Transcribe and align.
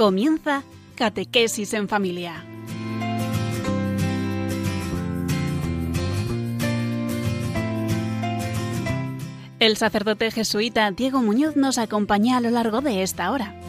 Comienza 0.00 0.62
Catequesis 0.94 1.74
en 1.74 1.86
Familia. 1.86 2.42
El 9.58 9.76
sacerdote 9.76 10.30
jesuita 10.30 10.90
Diego 10.92 11.20
Muñoz 11.20 11.54
nos 11.56 11.76
acompaña 11.76 12.38
a 12.38 12.40
lo 12.40 12.48
largo 12.48 12.80
de 12.80 13.02
esta 13.02 13.30
hora. 13.30 13.60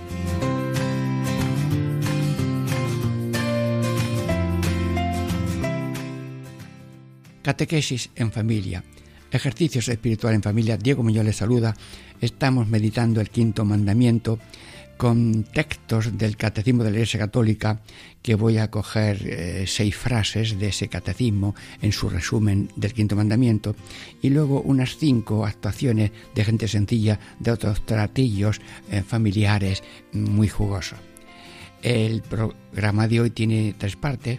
Catequesis 7.41 8.09
en 8.15 8.31
familia. 8.31 8.85
Ejercicios 9.31 9.89
espirituales 9.89 10.37
en 10.37 10.43
familia. 10.43 10.77
Diego 10.77 11.03
Muñoz 11.03 11.25
les 11.25 11.35
saluda. 11.35 11.75
Estamos 12.21 12.69
meditando 12.69 13.19
el 13.19 13.29
quinto 13.29 13.65
mandamiento 13.65 14.39
con 15.01 15.45
textos 15.45 16.15
del 16.15 16.37
Catecismo 16.37 16.83
de 16.83 16.91
la 16.91 16.97
Iglesia 16.97 17.19
Católica 17.19 17.81
que 18.21 18.35
voy 18.35 18.59
a 18.59 18.69
coger 18.69 19.17
eh, 19.25 19.63
seis 19.65 19.95
frases 19.95 20.59
de 20.59 20.67
ese 20.67 20.89
catecismo 20.89 21.55
en 21.81 21.91
su 21.91 22.07
resumen 22.07 22.69
del 22.75 22.93
quinto 22.93 23.15
mandamiento 23.15 23.75
y 24.21 24.29
luego 24.29 24.61
unas 24.61 24.97
cinco 24.97 25.47
actuaciones 25.47 26.11
de 26.35 26.45
gente 26.45 26.67
sencilla 26.67 27.19
de 27.39 27.49
otros 27.49 27.83
tratillos 27.83 28.61
eh, 28.91 29.01
familiares 29.01 29.81
muy 30.13 30.47
jugosos. 30.47 30.99
El 31.81 32.21
programa 32.21 33.07
de 33.07 33.21
hoy 33.21 33.31
tiene 33.31 33.73
tres 33.75 33.95
partes, 33.95 34.37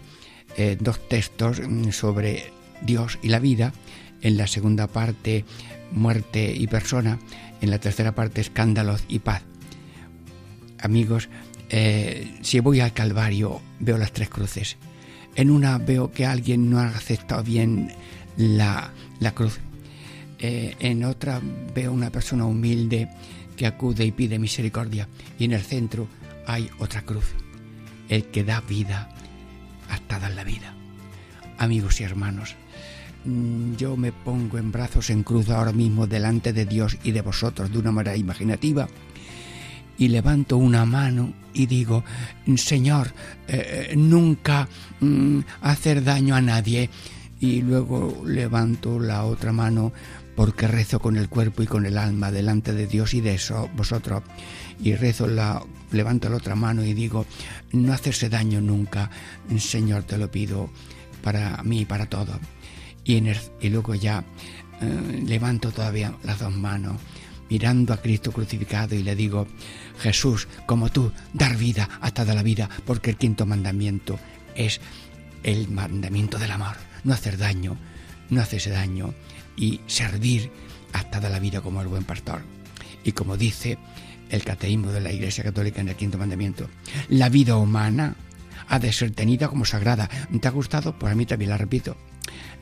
eh, 0.55 0.77
dos 0.79 1.09
textos 1.09 1.59
mm, 1.59 1.89
sobre 1.89 2.53
Dios 2.81 3.19
y 3.21 3.27
la 3.27 3.39
vida, 3.39 3.73
en 4.21 4.37
la 4.37 4.47
segunda 4.47 4.87
parte 4.87 5.43
muerte 5.91 6.55
y 6.55 6.67
persona, 6.67 7.19
en 7.59 7.69
la 7.69 7.79
tercera 7.79 8.15
parte 8.15 8.39
escándalos 8.39 9.03
y 9.09 9.19
paz 9.19 9.43
amigos, 10.83 11.29
eh, 11.69 12.37
si 12.41 12.59
voy 12.59 12.81
al 12.81 12.93
Calvario 12.93 13.61
veo 13.79 13.97
las 13.97 14.11
tres 14.11 14.29
cruces. 14.29 14.77
En 15.35 15.49
una 15.49 15.79
veo 15.79 16.11
que 16.11 16.25
alguien 16.25 16.69
no 16.69 16.79
ha 16.79 16.89
aceptado 16.89 17.41
bien 17.41 17.91
la, 18.37 18.91
cruz. 19.33 19.59
Eh, 20.37 20.75
en 20.79 21.03
otra 21.05 21.41
veo 21.73 21.91
una 21.91 22.11
persona 22.11 22.45
humilde 22.45 23.09
que 23.55 23.65
acude 23.65 24.05
y 24.05 24.11
pide 24.11 24.37
misericordia. 24.37 25.07
Y 25.39 25.45
en 25.45 25.53
el 25.53 25.61
centro 25.61 26.07
hay 26.45 26.69
otra 26.77 27.01
cruz. 27.01 27.33
El 28.09 28.25
que 28.25 28.43
da 28.43 28.61
vida 28.61 29.09
hasta 29.89 30.19
dar 30.19 30.33
la 30.33 30.43
vida. 30.43 30.75
Amigos 31.57 32.01
y 32.01 32.03
hermanos, 32.03 32.55
mm, 33.25 33.75
yo 33.75 33.95
me 33.95 34.11
pongo 34.11 34.57
en 34.57 34.71
brazos 34.71 35.09
en 35.09 35.23
cruz 35.23 35.49
ahora 35.49 35.71
mismo 35.71 36.05
delante 36.05 36.51
de 36.51 36.65
Dios 36.65 36.97
y 37.03 37.11
de 37.11 37.21
vosotros 37.21 37.71
de 37.71 37.79
una 37.79 37.91
manera 37.91 38.17
imaginativa 38.17 38.87
y 40.03 40.09
levanto 40.09 40.57
una 40.57 40.83
mano 40.85 41.33
y 41.53 41.65
digo, 41.65 42.03
Señor, 42.57 43.13
eh, 43.47 43.87
eh, 43.91 43.95
nunca 43.95 44.67
mm, 44.99 45.39
hacer 45.61 46.03
daño 46.03 46.35
a 46.35 46.41
nadie. 46.41 46.89
Y 47.39 47.61
luego 47.61 48.21
levanto 48.25 48.99
la 48.99 49.23
otra 49.23 49.53
mano 49.53 49.93
porque 50.35 50.67
rezo 50.67 50.99
con 50.99 51.15
el 51.15 51.29
cuerpo 51.29 51.63
y 51.63 51.67
con 51.67 51.85
el 51.85 51.97
alma 51.97 52.31
delante 52.31 52.73
de 52.73 52.85
Dios 52.85 53.13
y 53.13 53.21
de 53.21 53.35
eso 53.35 53.69
vosotros. 53.77 54.23
Y 54.83 54.95
rezo 54.95 55.25
la, 55.25 55.63
levanto 55.91 56.27
la 56.27 56.35
otra 56.35 56.55
mano 56.55 56.83
y 56.83 56.93
digo, 56.93 57.25
no 57.71 57.93
hacerse 57.93 58.27
daño 58.27 58.59
nunca, 58.59 59.09
Señor, 59.57 60.03
te 60.03 60.17
lo 60.17 60.29
pido 60.29 60.69
para 61.21 61.63
mí 61.63 61.81
y 61.81 61.85
para 61.85 62.07
todo. 62.07 62.37
Y, 63.05 63.23
y 63.61 63.69
luego 63.69 63.95
ya 63.95 64.25
eh, 64.81 65.23
levanto 65.25 65.71
todavía 65.71 66.13
las 66.23 66.39
dos 66.39 66.53
manos 66.53 66.97
mirando 67.53 67.93
a 67.93 67.97
Cristo 67.97 68.31
crucificado 68.31 68.95
y 68.95 69.03
le 69.03 69.15
digo, 69.15 69.47
Jesús, 69.99 70.47
como 70.65 70.89
tú, 70.89 71.11
dar 71.33 71.57
vida 71.57 71.89
hasta 72.01 72.25
de 72.25 72.35
la 72.35 72.43
vida, 72.43 72.69
porque 72.85 73.11
el 73.11 73.17
quinto 73.17 73.45
mandamiento 73.45 74.19
es 74.55 74.81
el 75.43 75.67
mandamiento 75.69 76.37
del 76.37 76.51
amor, 76.51 76.75
no 77.03 77.13
hacer 77.13 77.37
daño, 77.37 77.77
no 78.29 78.41
hacerse 78.41 78.69
daño 78.69 79.13
y 79.55 79.81
servir 79.87 80.51
hasta 80.93 81.19
de 81.19 81.29
la 81.29 81.39
vida 81.39 81.61
como 81.61 81.81
el 81.81 81.87
buen 81.87 82.03
pastor. 82.03 82.41
Y 83.03 83.11
como 83.11 83.37
dice 83.37 83.77
el 84.29 84.43
cateísmo 84.43 84.91
de 84.91 85.01
la 85.01 85.11
Iglesia 85.11 85.43
Católica 85.43 85.81
en 85.81 85.89
el 85.89 85.95
quinto 85.95 86.17
mandamiento, 86.17 86.69
la 87.09 87.29
vida 87.29 87.57
humana 87.57 88.15
ha 88.67 88.79
de 88.79 88.93
ser 88.93 89.11
tenida 89.11 89.49
como 89.49 89.65
sagrada. 89.65 90.09
¿Te 90.39 90.47
ha 90.47 90.51
gustado? 90.51 90.97
Pues 90.97 91.11
a 91.11 91.15
mí 91.15 91.25
también 91.25 91.49
la 91.49 91.57
repito. 91.57 91.97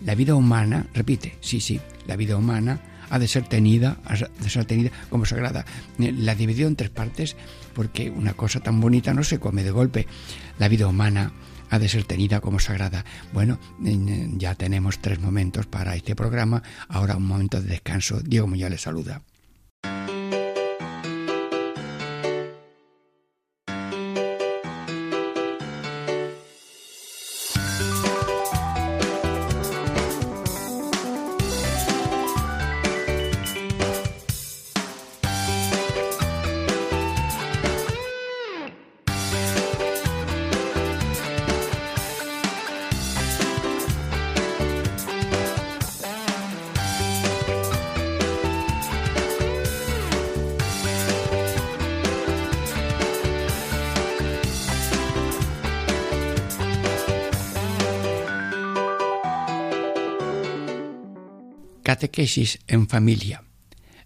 La 0.04 0.16
vida 0.16 0.34
humana, 0.36 0.88
repite, 0.94 1.38
sí, 1.42 1.62
sí, 1.62 1.80
la 2.08 2.16
vida 2.16 2.36
humana 2.36 2.80
ha 3.12 3.20
de 3.20 3.28
ser 3.28 3.44
tenida, 3.44 3.98
de 4.40 4.50
ser 4.50 4.66
tenida 4.66 4.90
como 5.10 5.26
sagrada. 5.26 5.66
Eh, 6.00 6.14
la 6.18 6.34
dividió 6.34 6.68
en 6.68 6.78
tres 6.78 6.90
partes 6.90 7.36
porque 7.74 8.10
una 8.10 8.34
cosa 8.34 8.62
tan 8.62 8.80
bonita 8.80 9.14
no 9.14 9.24
se 9.24 9.40
come 9.40 9.64
de 9.64 9.72
golpe. 9.72 10.08
La 10.58 10.70
vida 10.70 10.88
humana 10.88 11.34
ha 11.70 11.78
de 11.78 11.90
ser 11.90 12.06
tenida 12.06 12.40
como 12.40 12.60
sagrada. 12.60 13.06
Bueno, 13.34 13.60
ya 14.38 14.56
tenemos 14.56 15.00
tres 15.00 15.20
momentos 15.20 15.68
para 15.68 15.96
este 15.96 16.16
programa. 16.16 16.64
Ahora 16.88 17.18
un 17.18 17.26
momento 17.26 17.62
de 17.62 17.68
descanso. 17.68 18.22
Diego 18.22 18.48
Muñoz 18.48 18.70
le 18.70 18.78
saluda. 18.78 19.22
Catequesis 62.22 62.60
en 62.68 62.88
familia. 62.88 63.44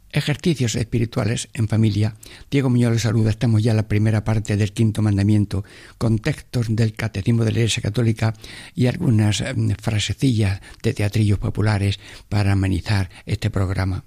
Ejercicios 0.10 0.76
espirituales 0.76 1.50
en 1.54 1.68
familia. 1.68 2.16
Diego 2.50 2.70
Muñoz 2.70 2.94
les 2.94 3.02
saluda. 3.02 3.30
Estamos 3.30 3.62
ya 3.62 3.72
en 3.72 3.78
la 3.78 3.90
primera 3.90 4.24
parte 4.24 4.56
del 4.56 4.72
quinto 4.72 5.02
mandamiento, 5.02 5.66
con 5.98 6.20
textos 6.20 6.68
del 6.70 6.94
Catecismo 6.94 7.44
de 7.44 7.52
la 7.52 7.60
Iglesia 7.60 7.84
Católica 7.84 8.34
y 8.74 8.88
algunas 8.88 9.44
mm, 9.44 9.72
frasecillas 9.82 10.62
de 10.82 10.94
teatrillos 10.94 11.40
populares 11.40 12.00
para 12.30 12.54
amenizar 12.54 13.10
este 13.26 13.50
programa. 13.50 14.06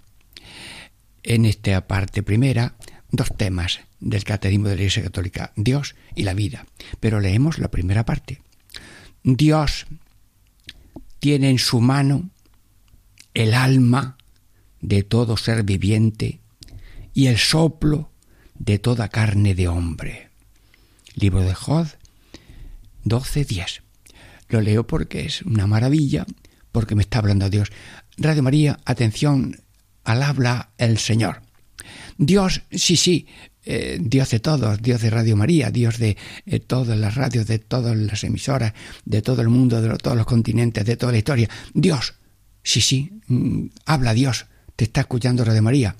En 1.23 1.45
esta 1.45 1.87
parte 1.87 2.23
primera, 2.23 2.77
dos 3.11 3.37
temas 3.37 3.81
del 4.01 4.25
Catecismo 4.25 4.69
de 4.69 4.77
la 4.77 4.81
Iglesia 4.81 5.03
Católica, 5.03 5.53
Dios 5.55 5.97
y 6.15 6.23
la 6.23 6.33
vida. 6.33 6.65
Pero 6.99 7.21
leemos 7.21 7.59
la 7.59 7.71
primera 7.71 8.07
parte. 8.07 8.41
Dios 9.23 9.87
tiene 11.19 11.51
en 11.51 11.59
su 11.59 11.83
mano 11.83 12.31
el 13.38 13.54
alma 13.54 14.16
de 14.81 15.04
todo 15.04 15.37
ser 15.37 15.62
viviente 15.62 16.41
y 17.15 17.28
el 17.28 17.38
soplo 17.38 18.11
de 18.58 18.81
toda 18.81 19.11
carne 19.11 19.55
de 19.55 19.69
hombre. 19.69 20.31
Libro 21.14 21.43
de 21.43 21.55
Jod 21.55 21.87
12.10. 23.05 23.82
Lo 24.49 24.61
leo 24.61 24.88
porque 24.88 25.25
es 25.25 25.43
una 25.43 25.69
maravilla, 25.69 26.26
porque 26.73 26.96
me 26.96 27.02
está 27.02 27.20
hablando 27.20 27.49
Dios. 27.49 27.70
Radio 28.17 28.43
María, 28.43 28.81
atención, 28.85 29.61
al 30.02 30.25
habla 30.25 30.70
el 30.76 30.99
Señor. 30.99 31.43
Dios, 32.17 32.62
sí, 32.73 32.96
sí, 32.96 33.29
eh, 33.64 33.99
Dios 34.00 34.31
de 34.31 34.41
todos, 34.41 34.82
Dios 34.82 35.00
de 35.00 35.11
Radio 35.11 35.37
María, 35.37 35.70
Dios 35.70 35.99
de 35.99 36.17
eh, 36.44 36.58
todas 36.58 36.99
las 36.99 37.14
radios, 37.14 37.46
de 37.46 37.61
todas 37.61 37.96
las 37.96 38.25
emisoras, 38.25 38.73
de 39.05 39.23
todo 39.23 39.43
el 39.43 39.49
mundo, 39.49 39.81
de 39.81 39.96
todos 39.96 40.17
los 40.17 40.26
continentes, 40.26 40.84
de 40.84 40.96
toda 40.96 41.12
la 41.12 41.19
historia. 41.19 41.49
Dios, 41.73 42.18
Sí, 42.69 42.82
sí, 42.82 43.11
mm, 43.29 43.69
habla 43.87 44.12
Dios, 44.12 44.44
te 44.76 44.85
está 44.85 45.00
escuchando 45.00 45.43
de 45.43 45.61
María. 45.62 45.97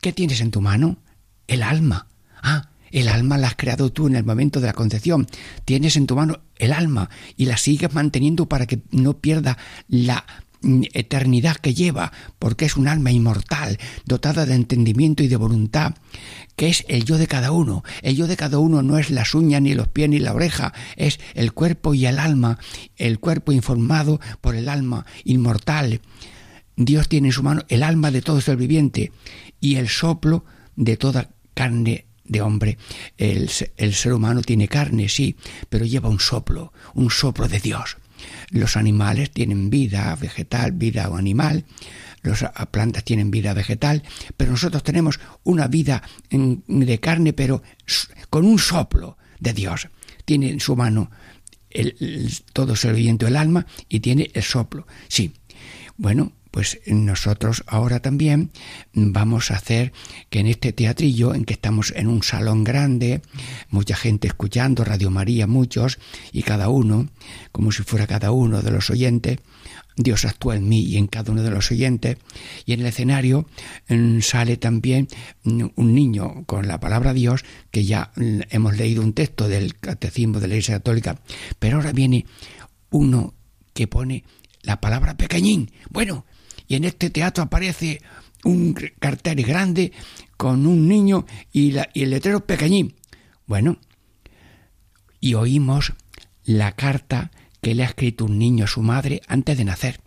¿Qué 0.00 0.12
tienes 0.12 0.40
en 0.40 0.52
tu 0.52 0.60
mano? 0.60 0.98
El 1.48 1.64
alma. 1.64 2.06
Ah, 2.40 2.70
el 2.92 3.08
alma 3.08 3.38
la 3.38 3.48
has 3.48 3.56
creado 3.56 3.90
tú 3.90 4.06
en 4.06 4.14
el 4.14 4.22
momento 4.22 4.60
de 4.60 4.68
la 4.68 4.72
concepción. 4.72 5.26
Tienes 5.64 5.96
en 5.96 6.06
tu 6.06 6.14
mano 6.14 6.42
el 6.58 6.72
alma 6.72 7.10
y 7.36 7.46
la 7.46 7.56
sigues 7.56 7.92
manteniendo 7.92 8.46
para 8.46 8.66
que 8.66 8.82
no 8.92 9.18
pierda 9.18 9.58
la 9.88 10.24
eternidad 10.62 11.56
que 11.56 11.74
lleva, 11.74 12.12
porque 12.38 12.64
es 12.64 12.76
un 12.76 12.88
alma 12.88 13.12
inmortal, 13.12 13.78
dotada 14.04 14.46
de 14.46 14.54
entendimiento 14.54 15.22
y 15.22 15.28
de 15.28 15.36
voluntad, 15.36 15.94
que 16.56 16.68
es 16.68 16.84
el 16.88 17.04
yo 17.04 17.18
de 17.18 17.26
cada 17.26 17.52
uno. 17.52 17.84
El 18.02 18.16
yo 18.16 18.26
de 18.26 18.36
cada 18.36 18.58
uno 18.58 18.82
no 18.82 18.98
es 18.98 19.10
las 19.10 19.34
uñas, 19.34 19.62
ni 19.62 19.74
los 19.74 19.88
pies, 19.88 20.08
ni 20.08 20.18
la 20.18 20.34
oreja, 20.34 20.72
es 20.96 21.20
el 21.34 21.52
cuerpo 21.52 21.94
y 21.94 22.06
el 22.06 22.18
alma, 22.18 22.58
el 22.96 23.20
cuerpo 23.20 23.52
informado 23.52 24.20
por 24.40 24.56
el 24.56 24.68
alma 24.68 25.06
inmortal. 25.24 26.00
Dios 26.76 27.08
tiene 27.08 27.28
en 27.28 27.32
su 27.32 27.42
mano 27.42 27.62
el 27.68 27.82
alma 27.82 28.10
de 28.10 28.22
todo 28.22 28.40
ser 28.40 28.56
viviente 28.56 29.12
y 29.60 29.76
el 29.76 29.88
soplo 29.88 30.44
de 30.76 30.96
toda 30.96 31.30
carne 31.54 32.06
de 32.24 32.40
hombre. 32.40 32.78
El, 33.16 33.50
el 33.76 33.94
ser 33.94 34.12
humano 34.12 34.42
tiene 34.42 34.68
carne, 34.68 35.08
sí, 35.08 35.36
pero 35.68 35.84
lleva 35.84 36.08
un 36.08 36.20
soplo, 36.20 36.72
un 36.94 37.10
soplo 37.10 37.48
de 37.48 37.58
Dios. 37.58 37.96
Los 38.50 38.76
animales 38.76 39.30
tienen 39.30 39.70
vida 39.70 40.16
vegetal, 40.16 40.72
vida 40.72 41.10
animal, 41.14 41.64
las 42.22 42.44
plantas 42.70 43.04
tienen 43.04 43.30
vida 43.30 43.54
vegetal, 43.54 44.02
pero 44.36 44.50
nosotros 44.50 44.82
tenemos 44.82 45.20
una 45.44 45.68
vida 45.68 46.02
de 46.30 47.00
carne, 47.00 47.32
pero 47.32 47.62
con 48.30 48.44
un 48.44 48.58
soplo 48.58 49.16
de 49.40 49.52
Dios. 49.52 49.88
Tiene 50.24 50.50
en 50.50 50.60
su 50.60 50.76
mano 50.76 51.10
el, 51.70 52.30
todo 52.52 52.74
el 52.80 52.94
viento 52.94 53.26
el 53.26 53.36
alma 53.36 53.66
y 53.88 54.00
tiene 54.00 54.30
el 54.34 54.42
soplo. 54.42 54.86
Sí. 55.08 55.32
Bueno, 55.96 56.32
pues 56.58 56.80
nosotros 56.86 57.62
ahora 57.68 58.00
también 58.00 58.50
vamos 58.92 59.52
a 59.52 59.54
hacer 59.54 59.92
que 60.28 60.40
en 60.40 60.48
este 60.48 60.72
teatrillo, 60.72 61.32
en 61.32 61.44
que 61.44 61.54
estamos 61.54 61.92
en 61.94 62.08
un 62.08 62.24
salón 62.24 62.64
grande, 62.64 63.22
mucha 63.70 63.94
gente 63.94 64.26
escuchando, 64.26 64.84
Radio 64.84 65.08
María 65.08 65.46
muchos, 65.46 66.00
y 66.32 66.42
cada 66.42 66.68
uno, 66.68 67.10
como 67.52 67.70
si 67.70 67.84
fuera 67.84 68.08
cada 68.08 68.32
uno 68.32 68.60
de 68.60 68.72
los 68.72 68.90
oyentes, 68.90 69.38
Dios 69.94 70.24
actúa 70.24 70.56
en 70.56 70.68
mí 70.68 70.80
y 70.80 70.96
en 70.96 71.06
cada 71.06 71.30
uno 71.30 71.44
de 71.44 71.50
los 71.50 71.70
oyentes. 71.70 72.16
Y 72.66 72.72
en 72.72 72.80
el 72.80 72.86
escenario 72.86 73.46
mm, 73.88 74.18
sale 74.18 74.56
también 74.56 75.06
mm, 75.44 75.64
un 75.76 75.94
niño 75.94 76.42
con 76.46 76.66
la 76.66 76.80
palabra 76.80 77.14
Dios, 77.14 77.44
que 77.70 77.84
ya 77.84 78.10
mm, 78.16 78.40
hemos 78.50 78.76
leído 78.76 79.04
un 79.04 79.12
texto 79.12 79.46
del 79.46 79.76
Catecismo 79.76 80.40
de 80.40 80.48
la 80.48 80.54
Iglesia 80.54 80.74
Católica, 80.74 81.20
pero 81.60 81.76
ahora 81.76 81.92
viene 81.92 82.26
uno 82.90 83.34
que 83.74 83.86
pone 83.86 84.24
la 84.62 84.80
palabra 84.80 85.16
pequeñín. 85.16 85.70
Bueno, 85.88 86.24
y 86.68 86.76
en 86.76 86.84
este 86.84 87.10
teatro 87.10 87.44
aparece 87.44 88.00
un 88.44 88.74
cartel 89.00 89.42
grande 89.42 89.92
con 90.36 90.66
un 90.66 90.86
niño 90.86 91.26
y, 91.52 91.74
y 91.94 92.02
el 92.02 92.10
letrero 92.10 92.46
pequeñín. 92.46 92.94
Bueno, 93.46 93.78
y 95.20 95.34
oímos 95.34 95.94
la 96.44 96.72
carta 96.72 97.32
que 97.60 97.74
le 97.74 97.82
ha 97.82 97.86
escrito 97.86 98.26
un 98.26 98.38
niño 98.38 98.64
a 98.64 98.68
su 98.68 98.82
madre 98.82 99.20
antes 99.26 99.58
de 99.58 99.64
nacer. 99.64 100.00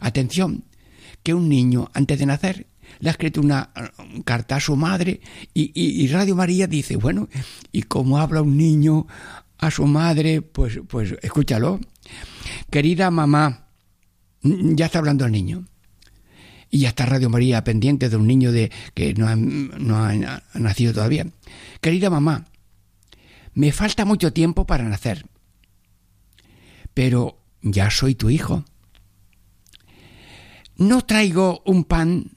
Atención, 0.00 0.64
que 1.22 1.34
un 1.34 1.48
niño 1.48 1.90
antes 1.94 2.18
de 2.18 2.26
nacer 2.26 2.66
le 3.00 3.08
ha 3.08 3.12
escrito 3.12 3.40
una 3.40 3.70
carta 4.24 4.56
a 4.56 4.60
su 4.60 4.76
madre 4.76 5.20
y, 5.52 6.06
Radio 6.08 6.36
María 6.36 6.66
dice, 6.66 6.96
bueno, 6.96 7.28
¿y 7.72 7.82
cómo 7.82 8.18
habla 8.18 8.42
un 8.42 8.56
niño 8.56 9.06
a 9.58 9.70
su 9.70 9.86
madre? 9.86 10.42
Pues, 10.42 10.80
pues 10.86 11.14
escúchalo. 11.22 11.80
Querida 12.70 13.10
mamá, 13.10 13.68
ya 14.42 14.86
está 14.86 14.98
hablando 14.98 15.24
el 15.24 15.32
niño. 15.32 15.64
Y 16.74 16.80
ya 16.80 16.88
está 16.88 17.06
Radio 17.06 17.30
María 17.30 17.62
pendiente 17.62 18.08
de 18.08 18.16
un 18.16 18.26
niño 18.26 18.50
de, 18.50 18.72
que 18.94 19.14
no 19.14 19.34
no 19.36 19.96
ha 19.96 20.42
nacido 20.54 20.92
todavía. 20.92 21.26
Querida 21.80 22.10
mamá, 22.10 22.46
me 23.52 23.70
falta 23.70 24.04
mucho 24.04 24.32
tiempo 24.32 24.66
para 24.66 24.82
nacer 24.82 25.24
pero 26.94 27.40
ya 27.60 27.90
soy 27.90 28.14
tu 28.14 28.30
hijo. 28.30 28.64
No 30.76 31.02
traigo 31.02 31.62
un 31.66 31.84
pan 31.84 32.32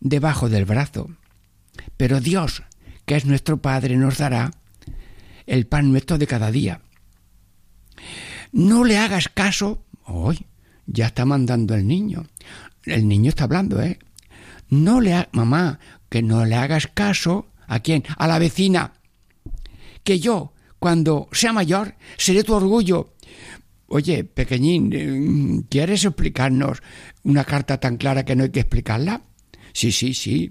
debajo 0.00 0.48
del 0.48 0.64
brazo, 0.64 1.10
pero 1.96 2.20
Dios, 2.20 2.62
que 3.06 3.16
es 3.16 3.24
nuestro 3.24 3.60
Padre, 3.60 3.96
nos 3.96 4.18
dará 4.18 4.52
el 5.46 5.66
pan 5.66 5.90
nuestro 5.90 6.18
de 6.18 6.26
cada 6.26 6.52
día. 6.52 6.82
No 8.52 8.84
le 8.84 8.98
hagas 8.98 9.28
caso. 9.28 9.84
Hoy 10.04 10.46
ya 10.86 11.06
está 11.06 11.24
mandando 11.24 11.74
el 11.74 11.86
niño. 11.86 12.26
El 12.90 13.08
niño 13.08 13.28
está 13.28 13.44
hablando, 13.44 13.80
¿eh? 13.82 13.98
No 14.68 15.00
le 15.00 15.14
ha... 15.14 15.28
mamá, 15.32 15.78
que 16.08 16.22
no 16.22 16.44
le 16.44 16.54
hagas 16.54 16.86
caso 16.86 17.46
a 17.66 17.80
quién? 17.80 18.04
A 18.16 18.26
la 18.26 18.38
vecina. 18.38 18.92
Que 20.04 20.20
yo, 20.20 20.52
cuando 20.78 21.28
sea 21.32 21.52
mayor, 21.52 21.96
seré 22.16 22.44
tu 22.44 22.54
orgullo 22.54 23.14
Oye, 23.90 24.22
pequeñín, 24.24 24.92
eh, 24.92 25.64
¿quieres 25.70 26.04
explicarnos 26.04 26.82
una 27.24 27.44
carta 27.44 27.80
tan 27.80 27.96
clara 27.96 28.24
que 28.24 28.36
no 28.36 28.44
hay 28.44 28.50
que 28.50 28.60
explicarla? 28.60 29.22
Sí, 29.72 29.92
sí, 29.92 30.12
sí, 30.12 30.50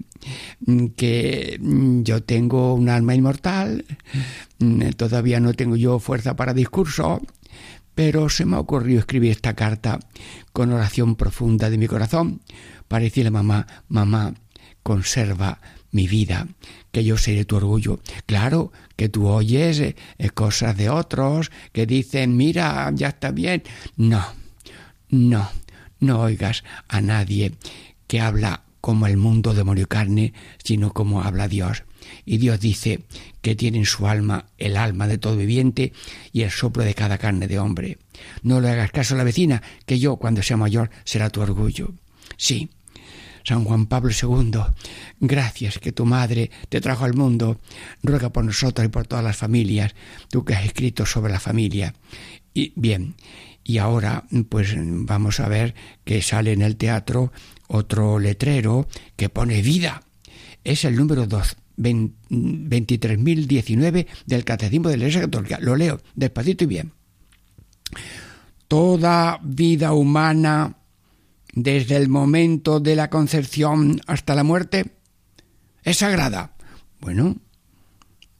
mm, 0.66 0.86
que 0.96 1.56
mm, 1.60 2.02
yo 2.02 2.22
tengo 2.24 2.74
un 2.74 2.88
alma 2.88 3.14
inmortal, 3.14 3.84
mm, 4.58 4.90
todavía 4.96 5.38
no 5.38 5.54
tengo 5.54 5.76
yo 5.76 6.00
fuerza 6.00 6.34
para 6.34 6.52
discurso, 6.52 7.22
pero 7.98 8.28
se 8.28 8.44
me 8.44 8.54
ha 8.54 8.60
ocurrido 8.60 9.00
escribir 9.00 9.32
esta 9.32 9.54
carta 9.54 9.98
con 10.52 10.72
oración 10.72 11.16
profunda 11.16 11.68
de 11.68 11.78
mi 11.78 11.88
corazón 11.88 12.42
para 12.86 13.02
decirle 13.02 13.26
a 13.26 13.32
mamá, 13.32 13.66
mamá, 13.88 14.34
conserva 14.84 15.60
mi 15.90 16.06
vida, 16.06 16.46
que 16.92 17.02
yo 17.02 17.16
seré 17.16 17.44
tu 17.44 17.56
orgullo. 17.56 17.98
Claro 18.24 18.70
que 18.94 19.08
tú 19.08 19.26
oyes 19.26 19.80
eh, 19.80 19.94
cosas 20.32 20.76
de 20.76 20.90
otros 20.90 21.50
que 21.72 21.86
dicen, 21.86 22.36
mira, 22.36 22.88
ya 22.94 23.08
está 23.08 23.32
bien. 23.32 23.64
No, 23.96 24.24
no, 25.08 25.50
no 25.98 26.20
oigas 26.20 26.62
a 26.86 27.00
nadie 27.00 27.54
que 28.06 28.20
habla 28.20 28.62
como 28.88 29.06
el 29.06 29.18
mundo 29.18 29.52
de 29.52 29.84
carne, 29.84 30.32
sino 30.64 30.94
como 30.94 31.20
habla 31.20 31.46
Dios. 31.46 31.84
Y 32.24 32.38
Dios 32.38 32.58
dice 32.58 33.02
que 33.42 33.54
tiene 33.54 33.76
en 33.76 33.84
su 33.84 34.06
alma 34.06 34.46
el 34.56 34.78
alma 34.78 35.06
de 35.06 35.18
todo 35.18 35.36
viviente 35.36 35.92
y 36.32 36.40
el 36.40 36.50
soplo 36.50 36.84
de 36.84 36.94
cada 36.94 37.18
carne 37.18 37.48
de 37.48 37.58
hombre. 37.58 37.98
No 38.42 38.62
le 38.62 38.70
hagas 38.70 38.90
caso 38.90 39.14
a 39.14 39.18
la 39.18 39.24
vecina, 39.24 39.62
que 39.84 39.98
yo, 39.98 40.16
cuando 40.16 40.42
sea 40.42 40.56
mayor, 40.56 40.88
será 41.04 41.28
tu 41.28 41.42
orgullo. 41.42 41.92
Sí, 42.38 42.70
San 43.44 43.62
Juan 43.64 43.84
Pablo 43.84 44.10
II, 44.10 44.58
gracias 45.20 45.78
que 45.78 45.92
tu 45.92 46.06
madre 46.06 46.50
te 46.70 46.80
trajo 46.80 47.04
al 47.04 47.12
mundo, 47.12 47.60
ruega 48.02 48.30
por 48.30 48.46
nosotros 48.46 48.86
y 48.86 48.88
por 48.88 49.06
todas 49.06 49.22
las 49.22 49.36
familias, 49.36 49.94
tú 50.30 50.46
que 50.46 50.54
has 50.54 50.64
escrito 50.64 51.04
sobre 51.04 51.30
la 51.30 51.40
familia. 51.40 51.92
Y 52.54 52.72
bien, 52.74 53.16
y 53.64 53.76
ahora 53.76 54.24
pues 54.48 54.74
vamos 54.78 55.40
a 55.40 55.48
ver 55.48 55.74
que 56.06 56.22
sale 56.22 56.52
en 56.52 56.62
el 56.62 56.76
teatro 56.76 57.32
otro 57.68 58.18
letrero 58.18 58.88
que 59.16 59.28
pone 59.28 59.62
vida. 59.62 60.02
Es 60.64 60.84
el 60.84 60.96
número 60.96 61.26
2, 61.26 61.56
23.019 61.78 64.06
del 64.26 64.44
Catecismo 64.44 64.88
de 64.88 64.96
la 64.96 65.04
Iglesia 65.04 65.20
Católica. 65.22 65.58
Lo 65.60 65.76
leo 65.76 66.00
despacito 66.14 66.64
y 66.64 66.66
bien. 66.66 66.92
Toda 68.66 69.38
vida 69.42 69.92
humana 69.92 70.76
desde 71.52 71.96
el 71.96 72.08
momento 72.08 72.80
de 72.80 72.96
la 72.96 73.08
concepción 73.08 74.00
hasta 74.06 74.34
la 74.34 74.44
muerte 74.44 74.98
es 75.82 75.98
sagrada. 75.98 76.56
Bueno, 77.00 77.36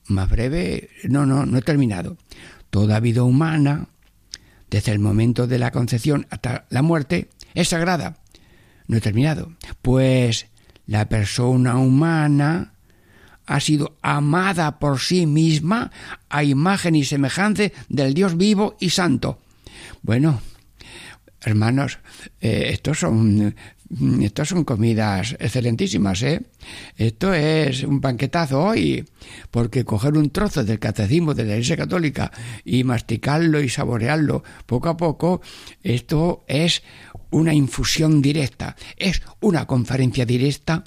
más 0.09 0.29
breve, 0.29 0.91
no, 1.05 1.27
no, 1.27 1.47
no 1.47 1.59
he 1.59 1.63
terminado. 1.63 2.17
Toda 2.71 3.01
vida 3.01 3.23
humana, 3.23 3.89
desde 4.69 4.93
el 4.93 4.99
momento 4.99 5.47
de 5.47 5.59
la 5.59 5.71
concepción 5.71 6.27
hasta 6.31 6.67
la 6.71 6.83
muerte, 6.83 7.31
es 7.55 7.69
sagrada. 7.69 8.19
No 8.89 8.97
he 8.97 9.01
terminado. 9.01 9.53
Pues 9.83 10.49
la 10.87 11.09
persona 11.09 11.77
humana 11.77 12.73
ha 13.47 13.61
sido 13.61 13.97
amada 14.03 14.79
por 14.79 15.01
sí 15.01 15.27
misma 15.27 15.91
a 16.29 16.43
imagen 16.43 16.95
y 16.95 17.05
semejanza 17.05 17.65
del 17.89 18.15
Dios 18.15 18.37
vivo 18.37 18.77
y 18.81 18.91
santo. 18.91 19.41
Bueno, 20.03 20.41
hermanos, 21.41 21.99
eh, 22.41 22.71
estos 22.73 22.99
son 22.99 23.55
estos 24.21 24.49
son 24.49 24.65
comidas 24.65 25.35
excelentísimas, 25.41 26.23
¿eh? 26.23 26.43
Esto 26.97 27.33
es 27.33 27.83
un 27.85 28.03
banquetazo 28.03 28.63
hoy, 28.63 29.09
porque 29.51 29.85
coger 29.85 30.19
un 30.19 30.29
trozo 30.29 30.63
del 30.63 30.79
catecismo 30.79 31.33
de 31.33 31.45
la 31.45 31.53
Iglesia 31.53 31.79
Católica 31.79 32.31
y 32.67 32.85
masticarlo 32.85 33.61
y 33.61 33.71
saborearlo 33.71 34.45
poco 34.67 34.91
a 34.91 34.97
poco, 34.99 35.41
esto 35.83 36.45
es 36.49 36.83
una 37.31 37.55
infusión 37.55 38.23
directa, 38.23 38.77
es 38.97 39.23
una 39.41 39.67
conferencia 39.67 40.27
directa 40.27 40.85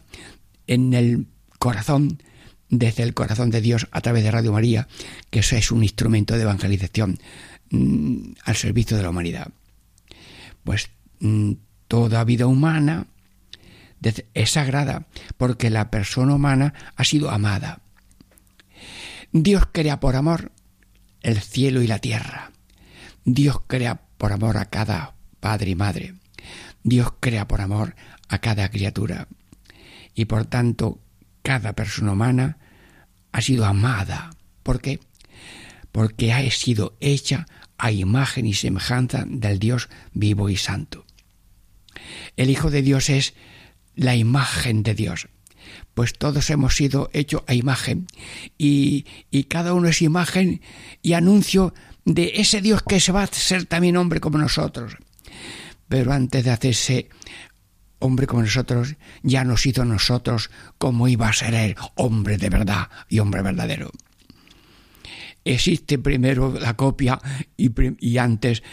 en 0.67 0.93
el 0.93 1.27
corazón, 1.59 2.21
desde 2.69 3.03
el 3.03 3.13
corazón 3.13 3.49
de 3.49 3.61
Dios 3.61 3.87
a 3.91 4.01
través 4.01 4.23
de 4.23 4.31
Radio 4.31 4.53
María, 4.53 4.87
que 5.29 5.39
eso 5.39 5.55
es 5.55 5.71
un 5.71 5.83
instrumento 5.83 6.35
de 6.35 6.43
evangelización 6.43 7.19
mm, 7.69 8.33
al 8.45 8.55
servicio 8.55 8.97
de 8.97 9.03
la 9.03 9.09
humanidad 9.09 9.51
pues 10.63 10.89
mm, 11.19 11.53
toda 11.87 12.23
vida 12.23 12.47
humana 12.47 13.07
es 14.33 14.51
sagrada 14.51 15.05
porque 15.37 15.69
la 15.69 15.91
persona 15.91 16.33
humana 16.33 16.73
ha 16.95 17.03
sido 17.03 17.29
amada. 17.29 17.81
Dios 19.31 19.63
crea 19.71 19.99
por 19.99 20.15
amor 20.15 20.51
el 21.21 21.39
cielo 21.39 21.81
y 21.81 21.87
la 21.87 21.99
tierra. 21.99 22.51
Dios 23.25 23.59
crea 23.67 24.01
por 24.17 24.33
amor 24.33 24.57
a 24.57 24.65
cada 24.65 25.13
padre 25.39 25.71
y 25.71 25.75
madre. 25.75 26.15
Dios 26.83 27.13
crea 27.19 27.47
por 27.47 27.61
amor 27.61 27.95
a 28.27 28.39
cada 28.39 28.69
criatura. 28.69 29.27
Y 30.15 30.25
por 30.25 30.45
tanto, 30.45 30.99
cada 31.41 31.73
persona 31.73 32.13
humana 32.13 32.57
ha 33.31 33.41
sido 33.41 33.65
amada. 33.65 34.31
¿Por 34.63 34.81
qué? 34.81 34.99
Porque 35.91 36.33
ha 36.33 36.49
sido 36.51 36.95
hecha 36.99 37.45
a 37.77 37.91
imagen 37.91 38.45
y 38.45 38.53
semejanza 38.53 39.25
del 39.27 39.59
Dios 39.59 39.89
vivo 40.13 40.49
y 40.49 40.57
santo. 40.57 41.05
El 42.37 42.49
Hijo 42.49 42.69
de 42.69 42.81
Dios 42.81 43.09
es 43.09 43.33
la 43.95 44.15
imagen 44.15 44.83
de 44.83 44.95
Dios. 44.95 45.27
pues 45.93 46.13
todos 46.13 46.49
hemos 46.49 46.75
sido 46.75 47.09
hechos 47.13 47.43
a 47.47 47.53
imagen 47.53 48.07
y, 48.57 49.05
y 49.29 49.45
cada 49.45 49.73
uno 49.73 49.87
es 49.89 50.01
imagen 50.01 50.61
y 51.01 51.13
anuncio 51.13 51.73
de 52.05 52.33
ese 52.35 52.61
Dios 52.61 52.81
que 52.81 52.99
se 52.99 53.11
va 53.11 53.23
a 53.23 53.27
ser 53.27 53.65
también 53.65 53.97
hombre 53.97 54.19
como 54.19 54.37
nosotros. 54.37 54.97
Pero 55.91 56.13
antes 56.13 56.45
de 56.45 56.51
hacerse 56.51 57.09
hombre 57.99 58.25
como 58.25 58.43
nosotros, 58.43 58.95
ya 59.23 59.43
nos 59.43 59.65
hizo 59.65 59.83
nosotros 59.83 60.49
como 60.77 61.09
iba 61.09 61.27
a 61.27 61.33
ser 61.33 61.53
él, 61.53 61.75
hombre 61.95 62.37
de 62.37 62.49
verdad 62.49 62.87
y 63.09 63.19
hombre 63.19 63.41
verdadero. 63.41 63.91
Existe 65.43 65.99
primero 65.99 66.57
la 66.57 66.77
copia 66.77 67.19
y, 67.57 67.71
y 67.99 68.17
antes 68.19 68.63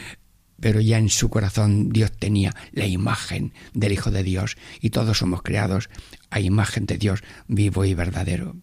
pero 0.60 0.80
ya 0.80 0.98
en 0.98 1.08
su 1.08 1.28
corazón 1.28 1.88
Dios 1.88 2.12
tenía 2.12 2.54
la 2.70 2.86
imagen 2.86 3.52
del 3.74 3.90
Hijo 3.90 4.12
de 4.12 4.22
Dios 4.22 4.56
y 4.80 4.90
todos 4.90 5.18
somos 5.18 5.42
creados 5.42 5.90
a 6.30 6.38
imagen 6.38 6.86
de 6.86 6.98
Dios 6.98 7.24
vivo 7.48 7.84
y 7.84 7.94
verdadero. 7.94 8.54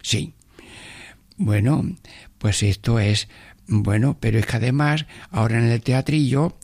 Sí. 0.00 0.32
Bueno, 1.36 1.84
pues 2.38 2.62
esto 2.62 2.98
es 2.98 3.28
bueno, 3.74 4.18
pero 4.20 4.38
es 4.38 4.44
que 4.44 4.56
además 4.56 5.06
ahora 5.30 5.58
en 5.58 5.64
el 5.64 5.80
teatrillo 5.80 6.58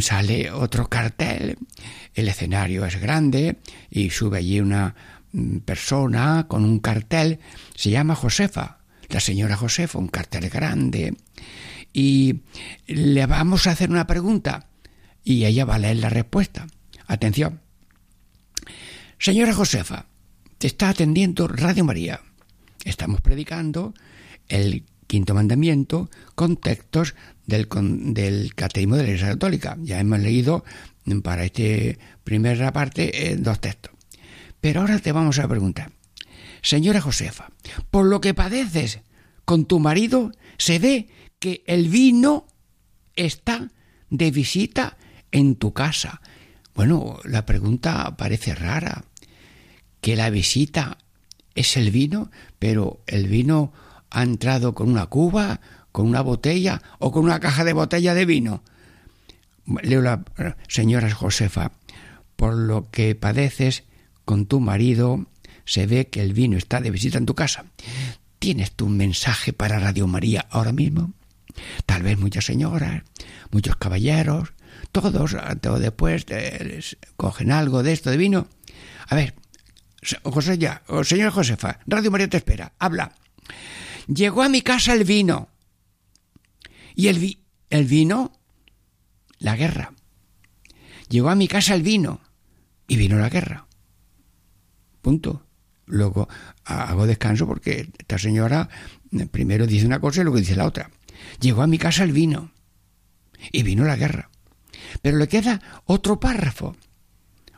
sale 0.00 0.50
otro 0.52 0.88
cartel. 0.88 1.58
El 2.14 2.28
escenario 2.28 2.86
es 2.86 3.00
grande 3.00 3.56
y 3.90 4.10
sube 4.10 4.38
allí 4.38 4.60
una 4.60 4.94
mm, 5.32 5.58
persona 5.58 6.46
con 6.48 6.64
un 6.64 6.78
cartel. 6.78 7.40
Se 7.74 7.90
llama 7.90 8.14
Josefa, 8.14 8.78
la 9.08 9.18
señora 9.18 9.56
Josefa, 9.56 9.98
un 9.98 10.06
cartel 10.06 10.48
grande 10.50 11.16
y 11.92 12.42
le 12.86 13.26
vamos 13.26 13.66
a 13.66 13.72
hacer 13.72 13.90
una 13.90 14.06
pregunta 14.06 14.68
y 15.24 15.44
ella 15.44 15.64
va 15.64 15.74
a 15.74 15.80
leer 15.80 15.96
la 15.96 16.10
respuesta. 16.10 16.68
Atención. 17.08 17.60
Señora 19.18 19.52
Josefa, 19.52 20.06
te 20.58 20.68
está 20.68 20.90
atendiendo 20.90 21.48
Radio 21.48 21.84
María. 21.84 22.20
Estamos 22.84 23.20
predicando 23.20 23.94
el 24.48 24.84
quinto 25.12 25.34
mandamiento 25.34 26.08
con 26.34 26.56
textos 26.56 27.14
del, 27.44 27.68
del 28.14 28.54
Catecismo 28.54 28.96
de 28.96 29.02
la 29.02 29.08
Iglesia 29.10 29.28
Católica. 29.28 29.76
Ya 29.82 30.00
hemos 30.00 30.20
leído 30.20 30.64
para 31.22 31.44
esta 31.44 32.00
primera 32.24 32.72
parte 32.72 33.28
eh, 33.28 33.36
dos 33.36 33.60
textos. 33.60 33.92
Pero 34.62 34.80
ahora 34.80 34.98
te 35.00 35.12
vamos 35.12 35.38
a 35.38 35.46
preguntar. 35.46 35.92
Señora 36.62 37.02
Josefa, 37.02 37.50
por 37.90 38.06
lo 38.06 38.22
que 38.22 38.32
padeces 38.32 39.00
con 39.44 39.66
tu 39.66 39.80
marido, 39.80 40.32
se 40.56 40.78
ve 40.78 41.08
que 41.38 41.62
el 41.66 41.88
vino 41.88 42.46
está 43.14 43.68
de 44.08 44.30
visita 44.30 44.96
en 45.30 45.56
tu 45.56 45.74
casa. 45.74 46.22
Bueno, 46.74 47.18
la 47.24 47.44
pregunta 47.44 48.16
parece 48.16 48.54
rara, 48.54 49.04
que 50.00 50.16
la 50.16 50.30
visita 50.30 50.96
es 51.54 51.76
el 51.76 51.90
vino, 51.90 52.30
pero 52.58 53.02
el 53.06 53.28
vino 53.28 53.74
ha 54.12 54.22
entrado 54.22 54.74
con 54.74 54.90
una 54.90 55.06
cuba, 55.06 55.60
con 55.90 56.06
una 56.06 56.20
botella 56.20 56.82
o 56.98 57.10
con 57.10 57.24
una 57.24 57.40
caja 57.40 57.64
de 57.64 57.72
botella 57.72 58.14
de 58.14 58.26
vino. 58.26 58.62
Leo 59.82 60.02
la 60.02 60.22
señora 60.68 61.10
Josefa, 61.10 61.72
por 62.36 62.54
lo 62.54 62.90
que 62.90 63.14
padeces 63.14 63.84
con 64.24 64.46
tu 64.46 64.60
marido, 64.60 65.26
se 65.64 65.86
ve 65.86 66.08
que 66.08 66.22
el 66.22 66.32
vino 66.32 66.56
está 66.56 66.80
de 66.80 66.90
visita 66.90 67.18
en 67.18 67.26
tu 67.26 67.34
casa. 67.34 67.64
¿Tienes 68.38 68.72
tú 68.72 68.86
un 68.86 68.96
mensaje 68.96 69.52
para 69.52 69.78
Radio 69.78 70.06
María 70.06 70.46
ahora 70.50 70.72
mismo? 70.72 71.12
Tal 71.86 72.02
vez 72.02 72.18
muchas 72.18 72.44
señoras, 72.44 73.02
muchos 73.50 73.76
caballeros, 73.76 74.52
todos, 74.90 75.34
o 75.34 75.78
después 75.78 76.26
cogen 77.16 77.52
algo 77.52 77.82
de 77.82 77.92
esto 77.92 78.10
de 78.10 78.16
vino. 78.16 78.48
A 79.08 79.14
ver, 79.14 79.34
José 80.24 80.58
ya, 80.58 80.82
señora 81.04 81.30
Josefa, 81.30 81.78
Radio 81.86 82.10
María 82.10 82.28
te 82.28 82.38
espera, 82.38 82.72
habla. 82.78 83.12
Llegó 84.06 84.42
a 84.42 84.48
mi 84.48 84.62
casa 84.62 84.92
el 84.92 85.04
vino. 85.04 85.48
¿Y 86.94 87.08
el, 87.08 87.38
el 87.70 87.84
vino? 87.86 88.32
La 89.38 89.56
guerra. 89.56 89.92
Llegó 91.08 91.30
a 91.30 91.34
mi 91.34 91.48
casa 91.48 91.74
el 91.74 91.82
vino 91.82 92.20
y 92.86 92.96
vino 92.96 93.18
la 93.18 93.28
guerra. 93.28 93.66
Punto. 95.00 95.46
Luego 95.86 96.28
hago 96.64 97.06
descanso 97.06 97.46
porque 97.46 97.88
esta 97.98 98.18
señora 98.18 98.68
eh, 99.10 99.26
primero 99.26 99.66
dice 99.66 99.84
una 99.84 100.00
cosa 100.00 100.20
y 100.20 100.24
luego 100.24 100.38
dice 100.38 100.56
la 100.56 100.66
otra. 100.66 100.90
Llegó 101.40 101.62
a 101.62 101.66
mi 101.66 101.78
casa 101.78 102.04
el 102.04 102.12
vino 102.12 102.52
y 103.50 103.62
vino 103.62 103.84
la 103.84 103.96
guerra. 103.96 104.30
Pero 105.02 105.18
le 105.18 105.28
queda 105.28 105.60
otro 105.84 106.20
párrafo. 106.20 106.76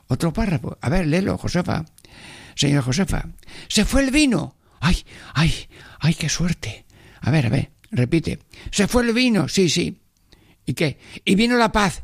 Otro 0.08 0.32
párrafo. 0.32 0.78
A 0.80 0.88
ver, 0.88 1.06
léelo, 1.06 1.38
Josefa. 1.38 1.84
Señora 2.54 2.82
Josefa. 2.82 3.28
Se 3.68 3.84
fue 3.84 4.02
el 4.02 4.10
vino. 4.10 4.56
Ay, 4.80 5.04
ay, 5.34 5.52
ay, 6.04 6.14
qué 6.14 6.28
suerte. 6.28 6.84
A 7.20 7.30
ver, 7.30 7.46
a 7.46 7.48
ver, 7.48 7.70
repite. 7.90 8.38
Se 8.70 8.86
fue 8.86 9.04
el 9.04 9.12
vino. 9.12 9.48
Sí, 9.48 9.68
sí. 9.68 9.98
¿Y 10.66 10.74
qué? 10.74 10.98
Y 11.24 11.34
vino 11.34 11.56
la 11.56 11.72
paz. 11.72 12.02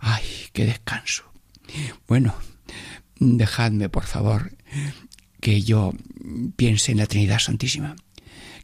Ay, 0.00 0.24
qué 0.52 0.64
descanso. 0.64 1.24
Bueno, 2.08 2.34
dejadme, 3.16 3.88
por 3.88 4.04
favor, 4.04 4.52
que 5.40 5.62
yo 5.62 5.92
piense 6.56 6.92
en 6.92 6.98
la 6.98 7.06
Trinidad 7.06 7.38
Santísima 7.38 7.96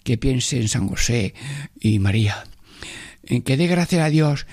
que 0.02 0.16
piense 0.16 0.58
en 0.58 0.68
San 0.68 0.88
José 0.88 1.34
y 1.78 1.98
María. 1.98 2.44
En 3.22 3.42
que 3.42 3.56
dé 3.56 3.66
gracias 3.66 4.02
a 4.02 4.08
Dios 4.08 4.46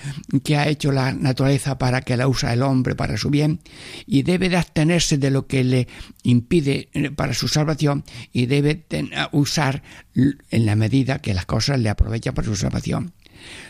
que 0.44 0.56
ha 0.56 0.68
hecho 0.68 0.92
la 0.92 1.12
naturaleza 1.12 1.78
para 1.78 2.02
que 2.02 2.16
la 2.16 2.28
usa 2.28 2.52
el 2.52 2.62
hombre 2.62 2.94
para 2.94 3.16
su 3.16 3.30
bien 3.30 3.60
y 4.06 4.22
debe 4.22 4.48
de 4.48 4.56
abstenerse 4.56 5.16
de 5.16 5.30
lo 5.30 5.46
que 5.46 5.64
le 5.64 5.88
impide 6.22 6.88
eh, 6.92 7.10
para 7.10 7.34
su 7.34 7.48
salvación 7.48 8.04
y 8.32 8.46
debe 8.46 8.84
usar 9.32 9.82
en 10.14 10.66
la 10.66 10.76
medida 10.76 11.20
que 11.20 11.34
las 11.34 11.46
cosas 11.46 11.80
le 11.80 11.88
aprovechan 11.88 12.34
para 12.34 12.46
su 12.46 12.56
salvación. 12.56 13.12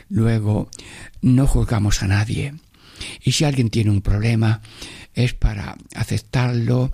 Luego, 0.09 0.69
no 1.23 1.47
juzgamos 1.47 2.03
a 2.03 2.09
nadie. 2.09 2.55
Y 3.23 3.33
si 3.33 3.45
alguien 3.45 3.71
tiene 3.71 3.91
un 3.91 4.03
problema, 4.03 4.61
es 5.15 5.35
para 5.35 5.77
aceptarlo, 5.95 6.93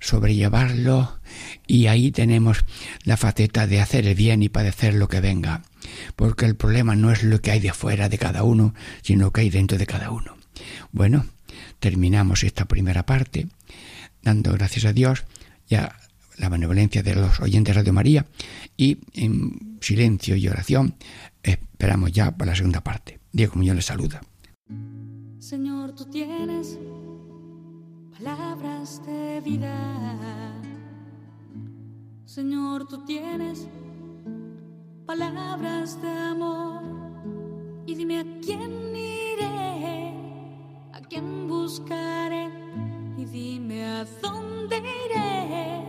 sobrellevarlo 0.00 1.18
y 1.66 1.86
ahí 1.86 2.10
tenemos 2.10 2.64
la 3.04 3.16
faceta 3.16 3.66
de 3.66 3.80
hacer 3.80 4.06
el 4.06 4.14
bien 4.14 4.42
y 4.42 4.48
padecer 4.48 4.94
lo 4.94 5.08
que 5.08 5.20
venga, 5.20 5.62
porque 6.16 6.46
el 6.46 6.56
problema 6.56 6.96
no 6.96 7.10
es 7.10 7.22
lo 7.22 7.40
que 7.40 7.50
hay 7.50 7.60
de 7.60 7.72
fuera 7.72 8.08
de 8.08 8.18
cada 8.18 8.42
uno, 8.42 8.74
sino 9.02 9.32
que 9.32 9.42
hay 9.42 9.50
dentro 9.50 9.78
de 9.78 9.86
cada 9.86 10.10
uno. 10.10 10.36
Bueno, 10.92 11.26
terminamos 11.80 12.44
esta 12.44 12.66
primera 12.66 13.06
parte 13.06 13.48
dando 14.22 14.52
gracias 14.52 14.84
a 14.86 14.92
Dios 14.92 15.24
y 15.68 15.76
a 15.76 15.96
la 16.38 16.48
benevolencia 16.48 17.02
de 17.02 17.14
los 17.14 17.40
oyentes 17.40 17.74
de 17.74 17.80
Radio 17.80 17.92
María 17.92 18.26
y 18.76 18.98
en 19.12 19.78
silencio 19.80 20.36
y 20.36 20.48
oración 20.48 20.96
esperamos 21.42 22.12
ya 22.12 22.30
para 22.36 22.52
la 22.52 22.56
segunda 22.56 22.82
parte. 22.82 23.20
Diego 23.32 23.54
Muñoz 23.56 23.76
les 23.76 23.86
saluda. 23.86 24.20
Señor, 25.38 25.94
tú 25.94 26.06
tienes 26.06 26.78
palabras 28.16 29.02
de 29.06 29.42
vida. 29.44 30.52
Señor, 32.24 32.88
tú 32.88 33.04
tienes 33.04 33.68
palabras 35.06 36.00
de 36.00 36.08
amor. 36.08 36.82
Y 37.86 37.94
dime 37.94 38.20
a 38.20 38.24
quién 38.40 38.96
iré, 38.96 40.14
a 40.92 41.00
quién 41.00 41.48
buscaré. 41.48 42.50
Y 43.16 43.24
dime 43.26 43.84
a 43.84 44.06
dónde 44.22 44.78
iré 44.78 45.82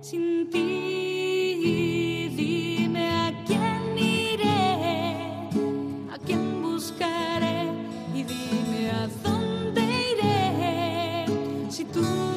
sin 0.00 0.48
ti. 0.50 2.30
Dime 2.36 3.10
a 3.10 3.44
quién 3.44 3.98
iré, 3.98 5.48
a 6.10 6.18
quién 6.24 6.62
buscaré. 6.62 7.68
Y 8.14 8.22
dime 8.22 8.90
a 8.90 9.06
dónde 9.22 9.40
Y 11.78 11.84
dime 11.84 12.26
a 12.26 12.29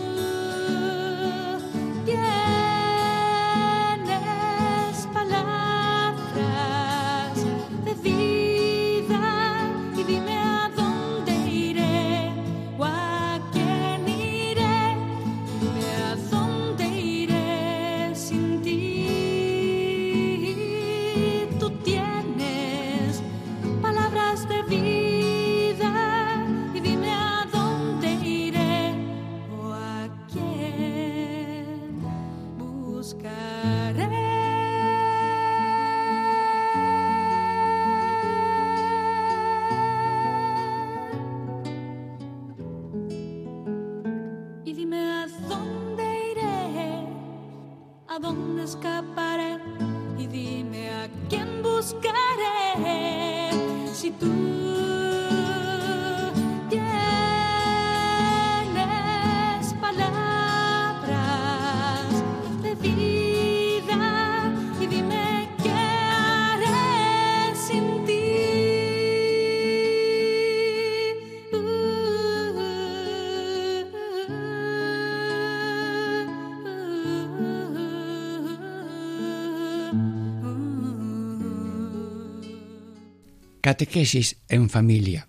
Catequesis 83.73 84.37
en 84.49 84.69
familia. 84.69 85.25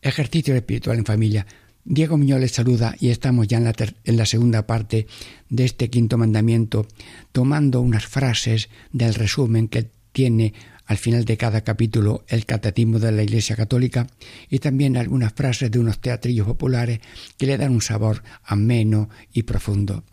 Ejercicio 0.00 0.54
espiritual 0.54 0.98
en 0.98 1.04
familia. 1.04 1.44
Diego 1.84 2.16
Muñoz 2.16 2.38
les 2.38 2.52
saluda 2.52 2.94
y 3.00 3.08
estamos 3.08 3.48
ya 3.48 3.58
en 3.58 3.64
la, 3.64 3.74
en 4.04 4.16
la, 4.16 4.26
segunda 4.26 4.64
parte 4.64 5.08
de 5.48 5.64
este 5.64 5.90
quinto 5.90 6.16
mandamiento, 6.16 6.86
tomando 7.32 7.80
unas 7.80 8.06
frases 8.06 8.68
del 8.92 9.14
resumen 9.14 9.66
que 9.66 9.90
tiene 10.12 10.54
al 10.86 10.98
final 10.98 11.24
de 11.24 11.36
cada 11.36 11.62
capítulo 11.62 12.24
el 12.28 12.46
Catecismo 12.46 13.00
de 13.00 13.10
la 13.10 13.24
Iglesia 13.24 13.56
Católica 13.56 14.06
y 14.48 14.60
también 14.60 14.96
algunas 14.96 15.32
frases 15.32 15.68
de 15.72 15.80
unos 15.80 16.00
teatrillos 16.00 16.46
populares 16.46 17.00
que 17.38 17.46
le 17.46 17.58
dan 17.58 17.72
un 17.72 17.82
sabor 17.82 18.22
ameno 18.44 19.08
y 19.32 19.42
profundo. 19.42 20.04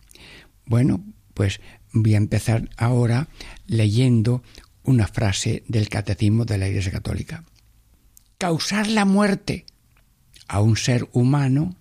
Bueno, 0.65 1.05
pues 1.36 1.62
voy 1.93 2.15
a 2.15 2.17
empezar 2.17 2.69
ahora 2.75 3.27
leyendo 3.67 4.41
una 4.81 5.05
frase 5.05 5.62
del 5.67 5.89
Catecismo 5.89 6.43
de 6.43 6.57
la 6.57 6.67
Iglesia 6.67 6.91
Católica 6.91 7.43
causar 8.38 8.88
la 8.88 9.06
muerte 9.06 9.65
a 10.48 10.62
un 10.62 10.77
ser 10.77 11.08
humano 11.12 11.75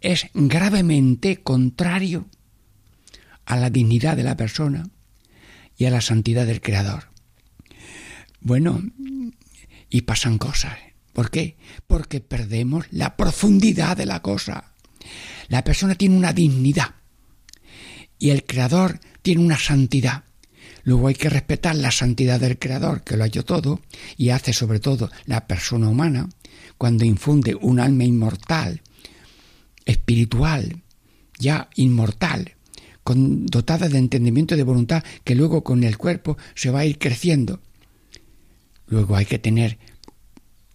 es 0.00 0.26
gravemente 0.34 1.42
contrario 1.42 2.26
a 3.44 3.56
la 3.56 3.70
dignidad 3.70 4.16
de 4.16 4.24
la 4.24 4.36
persona 4.36 4.88
y 5.76 5.84
a 5.84 5.90
la 5.90 6.00
santidad 6.00 6.46
del 6.46 6.60
Creador. 6.60 7.10
Bueno, 8.40 8.82
y 9.88 10.02
pasan 10.02 10.38
cosas. 10.38 10.78
¿Por 11.12 11.30
qué? 11.30 11.56
Porque 11.86 12.20
perdemos 12.20 12.86
la 12.90 13.16
profundidad 13.16 13.96
de 13.96 14.06
la 14.06 14.22
cosa. 14.22 14.72
La 15.48 15.62
persona 15.62 15.94
tiene 15.94 16.16
una 16.16 16.32
dignidad 16.32 16.94
y 18.18 18.30
el 18.30 18.44
Creador 18.44 19.00
tiene 19.20 19.42
una 19.42 19.58
santidad. 19.58 20.24
Luego 20.84 21.08
hay 21.08 21.14
que 21.14 21.30
respetar 21.30 21.76
la 21.76 21.90
santidad 21.90 22.40
del 22.40 22.58
Creador, 22.58 23.02
que 23.02 23.16
lo 23.16 23.24
ha 23.24 23.28
hecho 23.28 23.44
todo, 23.44 23.80
y 24.16 24.30
hace 24.30 24.52
sobre 24.52 24.80
todo 24.80 25.10
la 25.26 25.46
persona 25.46 25.88
humana, 25.88 26.28
cuando 26.76 27.04
infunde 27.04 27.54
un 27.54 27.78
alma 27.78 28.04
inmortal, 28.04 28.82
espiritual, 29.84 30.82
ya 31.38 31.68
inmortal, 31.76 32.56
dotada 33.04 33.88
de 33.88 33.98
entendimiento 33.98 34.54
y 34.54 34.58
de 34.58 34.64
voluntad, 34.64 35.04
que 35.24 35.34
luego 35.34 35.62
con 35.62 35.84
el 35.84 35.96
cuerpo 35.96 36.36
se 36.54 36.70
va 36.70 36.80
a 36.80 36.84
ir 36.84 36.98
creciendo. 36.98 37.60
Luego 38.86 39.16
hay 39.16 39.26
que 39.26 39.38
tener 39.38 39.78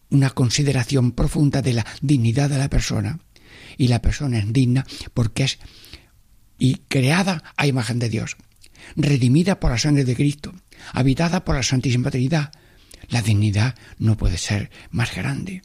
una 0.10 0.30
consideración 0.30 1.12
profunda 1.12 1.62
de 1.62 1.74
la 1.74 1.86
dignidad 2.02 2.50
de 2.50 2.58
la 2.58 2.70
persona. 2.70 3.20
Y 3.78 3.90
la 3.90 4.02
persona 4.02 4.40
es 4.40 4.52
digna 4.52 4.86
porque 5.14 5.44
es 5.44 5.60
y 6.60 6.76
creada 6.88 7.44
a 7.56 7.68
imagen 7.68 8.00
de 8.00 8.10
Dios 8.10 8.36
redimida 8.96 9.60
por 9.60 9.72
la 9.72 9.78
sangre 9.78 10.06
de 10.06 10.16
Cristo, 10.16 10.54
habitada 10.94 11.44
por 11.44 11.56
la 11.56 11.64
Santísima 11.64 12.12
Trinidad. 12.12 12.52
La 13.10 13.22
dignidad 13.22 13.76
no 14.00 14.18
puede 14.18 14.38
ser 14.38 14.70
más 14.92 15.16
grande. 15.16 15.62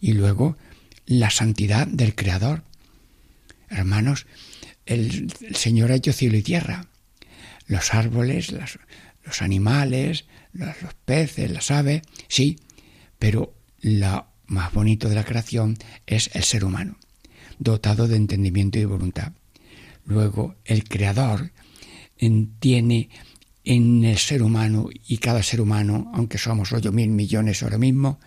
Y 0.00 0.12
luego 0.12 0.56
la 1.06 1.30
santidad 1.30 1.86
del 1.86 2.14
Creador. 2.14 2.64
Hermanos, 3.68 4.26
el, 4.86 5.32
Señor 5.54 5.92
ha 5.92 5.96
hecho 5.96 6.12
cielo 6.12 6.36
y 6.36 6.42
tierra. 6.42 6.86
Los 7.66 7.94
árboles, 7.94 8.52
los 8.52 9.42
animales, 9.42 10.26
los, 10.52 10.82
los 10.82 10.94
peces, 10.94 11.50
las 11.50 11.70
aves, 11.70 12.02
sí, 12.28 12.58
pero 13.18 13.54
lo 13.80 14.26
más 14.46 14.72
bonito 14.72 15.08
de 15.08 15.14
la 15.14 15.24
creación 15.24 15.78
es 16.06 16.30
el 16.34 16.44
ser 16.44 16.64
humano, 16.64 16.98
dotado 17.58 18.08
de 18.08 18.16
entendimiento 18.16 18.78
y 18.78 18.84
voluntad. 18.84 19.32
Luego, 20.04 20.56
el 20.64 20.84
Creador 20.84 21.52
tiene 22.58 23.08
en 23.64 24.04
el 24.04 24.18
ser 24.18 24.42
humano 24.42 24.88
y 25.06 25.18
cada 25.18 25.42
ser 25.42 25.60
humano, 25.60 26.10
aunque 26.14 26.38
somos 26.38 26.72
ocho 26.72 26.92
mil 26.92 27.10
millones 27.10 27.62
ahora 27.62 27.78
mismo, 27.78 28.18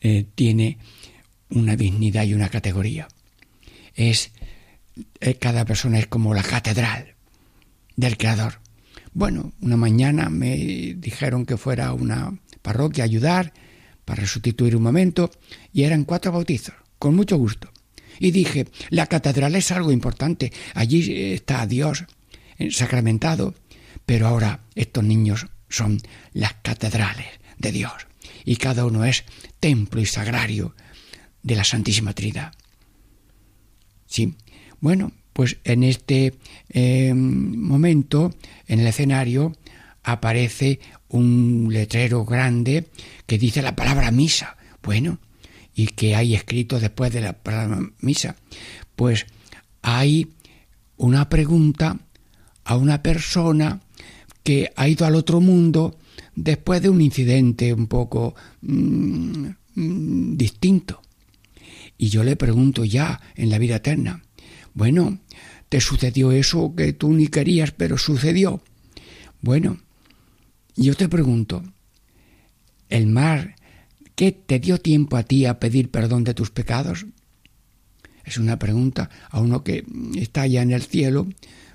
eh, 0.00 0.26
tiene 0.34 0.78
una 1.50 1.76
dignidad 1.76 2.24
y 2.24 2.34
una 2.34 2.48
categoría. 2.48 3.08
Es 3.94 4.32
eh, 5.20 5.34
cada 5.34 5.64
persona 5.64 5.98
es 5.98 6.06
como 6.06 6.34
la 6.34 6.42
catedral 6.42 7.14
del 7.96 8.16
Creador. 8.16 8.60
Bueno, 9.14 9.52
una 9.60 9.76
mañana 9.76 10.28
me 10.30 10.56
dijeron 10.96 11.44
que 11.44 11.56
fuera 11.56 11.88
a 11.88 11.92
una 11.92 12.38
parroquia 12.62 13.04
a 13.04 13.06
ayudar 13.06 13.52
para 14.04 14.26
sustituir 14.26 14.76
un 14.76 14.82
momento 14.82 15.30
y 15.72 15.84
eran 15.84 16.04
cuatro 16.04 16.32
bautizos, 16.32 16.74
con 16.98 17.14
mucho 17.14 17.36
gusto. 17.36 17.70
Y 18.18 18.30
dije, 18.30 18.66
la 18.90 19.06
catedral 19.06 19.54
es 19.54 19.70
algo 19.70 19.92
importante, 19.92 20.52
allí 20.74 21.32
está 21.32 21.66
Dios, 21.66 22.04
sacramentado, 22.70 23.54
pero 24.06 24.26
ahora 24.26 24.60
estos 24.74 25.04
niños 25.04 25.46
son 25.68 26.00
las 26.32 26.54
catedrales 26.54 27.28
de 27.58 27.72
Dios 27.72 27.92
y 28.44 28.56
cada 28.56 28.84
uno 28.84 29.04
es 29.04 29.24
templo 29.60 30.00
y 30.00 30.06
sagrario 30.06 30.74
de 31.42 31.56
la 31.56 31.64
Santísima 31.64 32.12
Trinidad. 32.12 32.52
Sí, 34.06 34.34
bueno, 34.80 35.12
pues 35.32 35.58
en 35.64 35.82
este 35.82 36.34
eh, 36.68 37.14
momento, 37.14 38.34
en 38.66 38.80
el 38.80 38.86
escenario, 38.86 39.56
aparece 40.02 40.80
un 41.08 41.68
letrero 41.70 42.24
grande 42.24 42.88
que 43.26 43.38
dice 43.38 43.62
la 43.62 43.76
palabra 43.76 44.10
misa. 44.10 44.56
Bueno, 44.82 45.18
¿y 45.74 45.86
qué 45.86 46.14
hay 46.14 46.34
escrito 46.34 46.80
después 46.80 47.12
de 47.12 47.20
la 47.20 47.32
palabra 47.32 47.80
misa? 48.00 48.36
Pues 48.96 49.26
hay 49.80 50.32
una 50.96 51.28
pregunta 51.28 51.98
a 52.64 52.76
una 52.76 53.02
persona 53.02 53.80
que 54.42 54.72
ha 54.76 54.88
ido 54.88 55.06
al 55.06 55.14
otro 55.14 55.40
mundo 55.40 55.98
después 56.34 56.82
de 56.82 56.88
un 56.88 57.00
incidente 57.00 57.72
un 57.72 57.86
poco 57.86 58.34
mm, 58.62 59.46
mm, 59.74 60.36
distinto. 60.36 61.00
Y 61.98 62.08
yo 62.08 62.24
le 62.24 62.36
pregunto 62.36 62.84
ya 62.84 63.20
en 63.36 63.50
la 63.50 63.58
vida 63.58 63.76
eterna, 63.76 64.22
bueno, 64.74 65.20
¿te 65.68 65.80
sucedió 65.80 66.32
eso 66.32 66.74
que 66.74 66.92
tú 66.92 67.12
ni 67.12 67.28
querías, 67.28 67.72
pero 67.72 67.98
sucedió? 67.98 68.62
Bueno, 69.40 69.78
yo 70.76 70.94
te 70.94 71.08
pregunto, 71.08 71.62
¿el 72.88 73.06
mar 73.06 73.56
qué 74.14 74.32
te 74.32 74.58
dio 74.58 74.78
tiempo 74.78 75.16
a 75.16 75.22
ti 75.22 75.46
a 75.46 75.60
pedir 75.60 75.90
perdón 75.90 76.24
de 76.24 76.34
tus 76.34 76.50
pecados? 76.50 77.06
Es 78.24 78.38
una 78.38 78.58
pregunta 78.58 79.10
a 79.30 79.40
uno 79.40 79.64
que 79.64 79.84
está 80.16 80.42
allá 80.42 80.62
en 80.62 80.70
el 80.70 80.82
cielo 80.82 81.28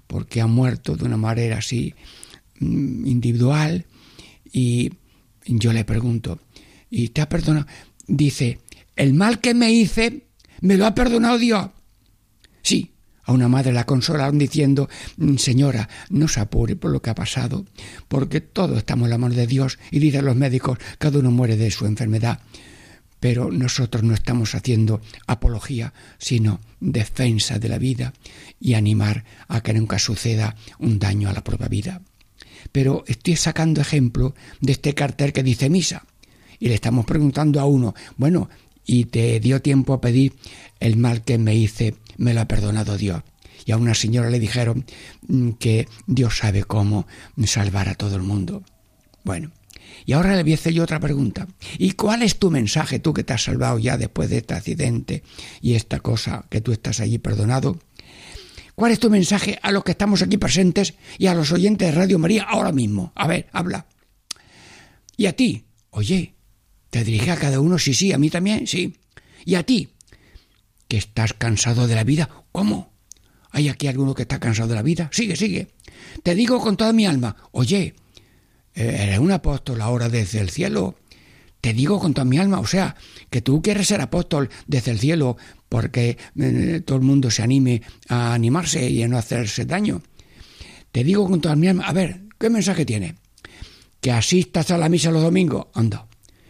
porque 0.07 0.41
ha 0.41 0.47
muerto 0.47 0.95
de 0.95 1.05
una 1.05 1.17
manera 1.17 1.57
así 1.57 1.93
mm, 2.59 3.05
individual 3.05 3.85
y 4.51 4.91
yo 5.45 5.73
le 5.73 5.85
pregunto, 5.85 6.39
¿y 6.89 7.09
te 7.09 7.21
ha 7.21 7.29
perdonado? 7.29 7.67
Dice, 8.07 8.59
el 8.95 9.13
mal 9.13 9.39
que 9.39 9.53
me 9.53 9.71
hice, 9.71 10.27
me 10.61 10.77
lo 10.77 10.85
ha 10.85 10.95
perdonado 10.95 11.37
Dios. 11.37 11.69
Sí, 12.61 12.91
a 13.23 13.33
una 13.33 13.47
madre 13.47 13.71
la 13.73 13.85
consolaron 13.85 14.37
diciendo, 14.37 14.89
mm, 15.17 15.35
Señora, 15.35 15.87
no 16.09 16.27
se 16.27 16.39
apure 16.39 16.75
por 16.75 16.91
lo 16.91 17.01
que 17.01 17.09
ha 17.09 17.15
pasado, 17.15 17.65
porque 18.07 18.41
todos 18.41 18.77
estamos 18.77 19.05
en 19.05 19.11
la 19.11 19.17
mano 19.17 19.35
de 19.35 19.47
Dios 19.47 19.79
y 19.91 19.99
dicen 19.99 20.25
los 20.25 20.35
médicos, 20.35 20.77
cada 20.97 21.19
uno 21.19 21.31
muere 21.31 21.57
de 21.57 21.71
su 21.71 21.85
enfermedad 21.85 22.41
pero 23.19 23.51
nosotros 23.51 24.03
no 24.03 24.13
estamos 24.13 24.55
haciendo 24.55 25.01
apología, 25.25 25.93
sino 26.17 26.59
defensa 26.79 27.59
de 27.59 27.69
la 27.69 27.77
vida 27.77 28.13
y 28.59 28.75
animar 28.75 29.23
a 29.47 29.61
que 29.61 29.73
nunca 29.73 29.99
suceda 29.99 30.55
un 30.79 30.99
daño 30.99 31.29
a 31.29 31.33
la 31.33 31.43
propia 31.43 31.67
vida. 31.67 32.01
Pero 32.71 33.03
estoy 33.07 33.35
sacando 33.35 33.81
ejemplo 33.81 34.35
de 34.61 34.73
este 34.73 34.93
cartel 34.93 35.33
que 35.33 35.43
dice 35.43 35.69
misa 35.69 36.05
y 36.59 36.67
le 36.67 36.75
estamos 36.75 37.05
preguntando 37.05 37.59
a 37.59 37.65
uno, 37.65 37.95
bueno, 38.17 38.49
¿y 38.85 39.05
te 39.05 39.39
dio 39.39 39.61
tiempo 39.61 39.93
a 39.93 40.01
pedir 40.01 40.33
el 40.79 40.97
mal 40.97 41.23
que 41.23 41.37
me 41.37 41.55
hice? 41.55 41.95
Me 42.17 42.33
lo 42.33 42.41
ha 42.41 42.47
perdonado 42.47 42.97
Dios. 42.97 43.23
Y 43.65 43.71
a 43.71 43.77
una 43.77 43.95
señora 43.95 44.29
le 44.29 44.39
dijeron 44.39 44.85
mm, 45.27 45.51
que 45.51 45.87
Dios 46.05 46.37
sabe 46.37 46.63
cómo 46.63 47.05
salvar 47.45 47.89
a 47.89 47.95
todo 47.95 48.15
el 48.15 48.23
mundo. 48.23 48.63
Bueno, 49.23 49.51
y 50.05 50.13
ahora 50.13 50.35
le 50.35 50.43
voy 50.43 50.53
a 50.53 50.55
hacer 50.55 50.73
yo 50.73 50.83
otra 50.83 50.99
pregunta. 50.99 51.47
¿Y 51.77 51.91
cuál 51.91 52.23
es 52.23 52.39
tu 52.39 52.49
mensaje, 52.49 52.99
tú 52.99 53.13
que 53.13 53.23
te 53.23 53.33
has 53.33 53.43
salvado 53.43 53.79
ya 53.79 53.97
después 53.97 54.29
de 54.29 54.37
este 54.37 54.53
accidente 54.53 55.23
y 55.61 55.75
esta 55.75 55.99
cosa 55.99 56.45
que 56.49 56.61
tú 56.61 56.71
estás 56.71 56.99
allí 56.99 57.17
perdonado? 57.17 57.79
¿Cuál 58.75 58.91
es 58.91 58.99
tu 58.99 59.09
mensaje 59.09 59.57
a 59.63 59.71
los 59.71 59.83
que 59.83 59.91
estamos 59.91 60.21
aquí 60.21 60.37
presentes 60.37 60.93
y 61.17 61.27
a 61.27 61.33
los 61.33 61.51
oyentes 61.51 61.87
de 61.87 61.91
Radio 61.93 62.19
María 62.19 62.43
ahora 62.43 62.71
mismo? 62.71 63.11
A 63.15 63.27
ver, 63.27 63.47
habla. 63.51 63.87
Y 65.17 65.25
a 65.25 65.35
ti, 65.35 65.65
oye, 65.89 66.35
te 66.89 67.03
dirige 67.03 67.31
a 67.31 67.37
cada 67.37 67.59
uno, 67.59 67.79
sí, 67.79 67.93
sí, 67.93 68.13
a 68.13 68.17
mí 68.17 68.29
también, 68.29 68.67
sí. 68.67 68.95
Y 69.45 69.55
a 69.55 69.63
ti, 69.63 69.89
que 70.87 70.97
estás 70.97 71.33
cansado 71.33 71.87
de 71.87 71.95
la 71.95 72.03
vida, 72.03 72.29
¿cómo? 72.51 72.93
¿Hay 73.49 73.69
aquí 73.69 73.87
alguno 73.87 74.13
que 74.13 74.21
está 74.21 74.39
cansado 74.39 74.69
de 74.69 74.75
la 74.75 74.83
vida? 74.83 75.09
Sigue, 75.11 75.35
sigue. 75.35 75.69
Te 76.21 76.35
digo 76.35 76.59
con 76.59 76.77
toda 76.77 76.93
mi 76.93 77.05
alma, 77.05 77.35
oye, 77.51 77.95
eres 78.77 79.19
un 79.19 79.31
apóstol 79.31 79.81
ahora 79.81 80.09
desde 80.09 80.39
el 80.39 80.49
cielo. 80.49 80.95
Te 81.61 81.73
digo 81.73 81.99
con 81.99 82.13
toda 82.13 82.25
mi 82.25 82.37
alma, 82.37 82.59
o 82.59 82.67
sea, 82.67 82.95
que 83.29 83.41
tú 83.41 83.61
quieres 83.61 83.87
ser 83.87 84.01
apóstol 84.01 84.49
desde 84.67 84.91
el 84.91 84.99
cielo 84.99 85.37
porque 85.69 86.17
eh, 86.39 86.81
todo 86.85 86.97
el 86.97 87.03
mundo 87.03 87.31
se 87.31 87.41
anime 87.41 87.81
a 88.07 88.33
animarse 88.33 88.89
y 88.89 89.01
a 89.03 89.07
no 89.07 89.17
hacerse 89.17 89.65
daño. 89.65 90.01
Te 90.91 91.03
digo 91.03 91.27
con 91.27 91.41
toda 91.41 91.55
mi 91.55 91.67
alma, 91.67 91.87
a 91.87 91.93
ver, 91.93 92.21
¿qué 92.39 92.49
mensaje 92.49 92.85
tiene? 92.85 93.15
Que 93.99 94.11
asistas 94.11 94.71
a 94.71 94.77
la 94.77 94.89
misa 94.89 95.11
los 95.11 95.23
domingos. 95.23 95.67
Anda, 95.73 96.07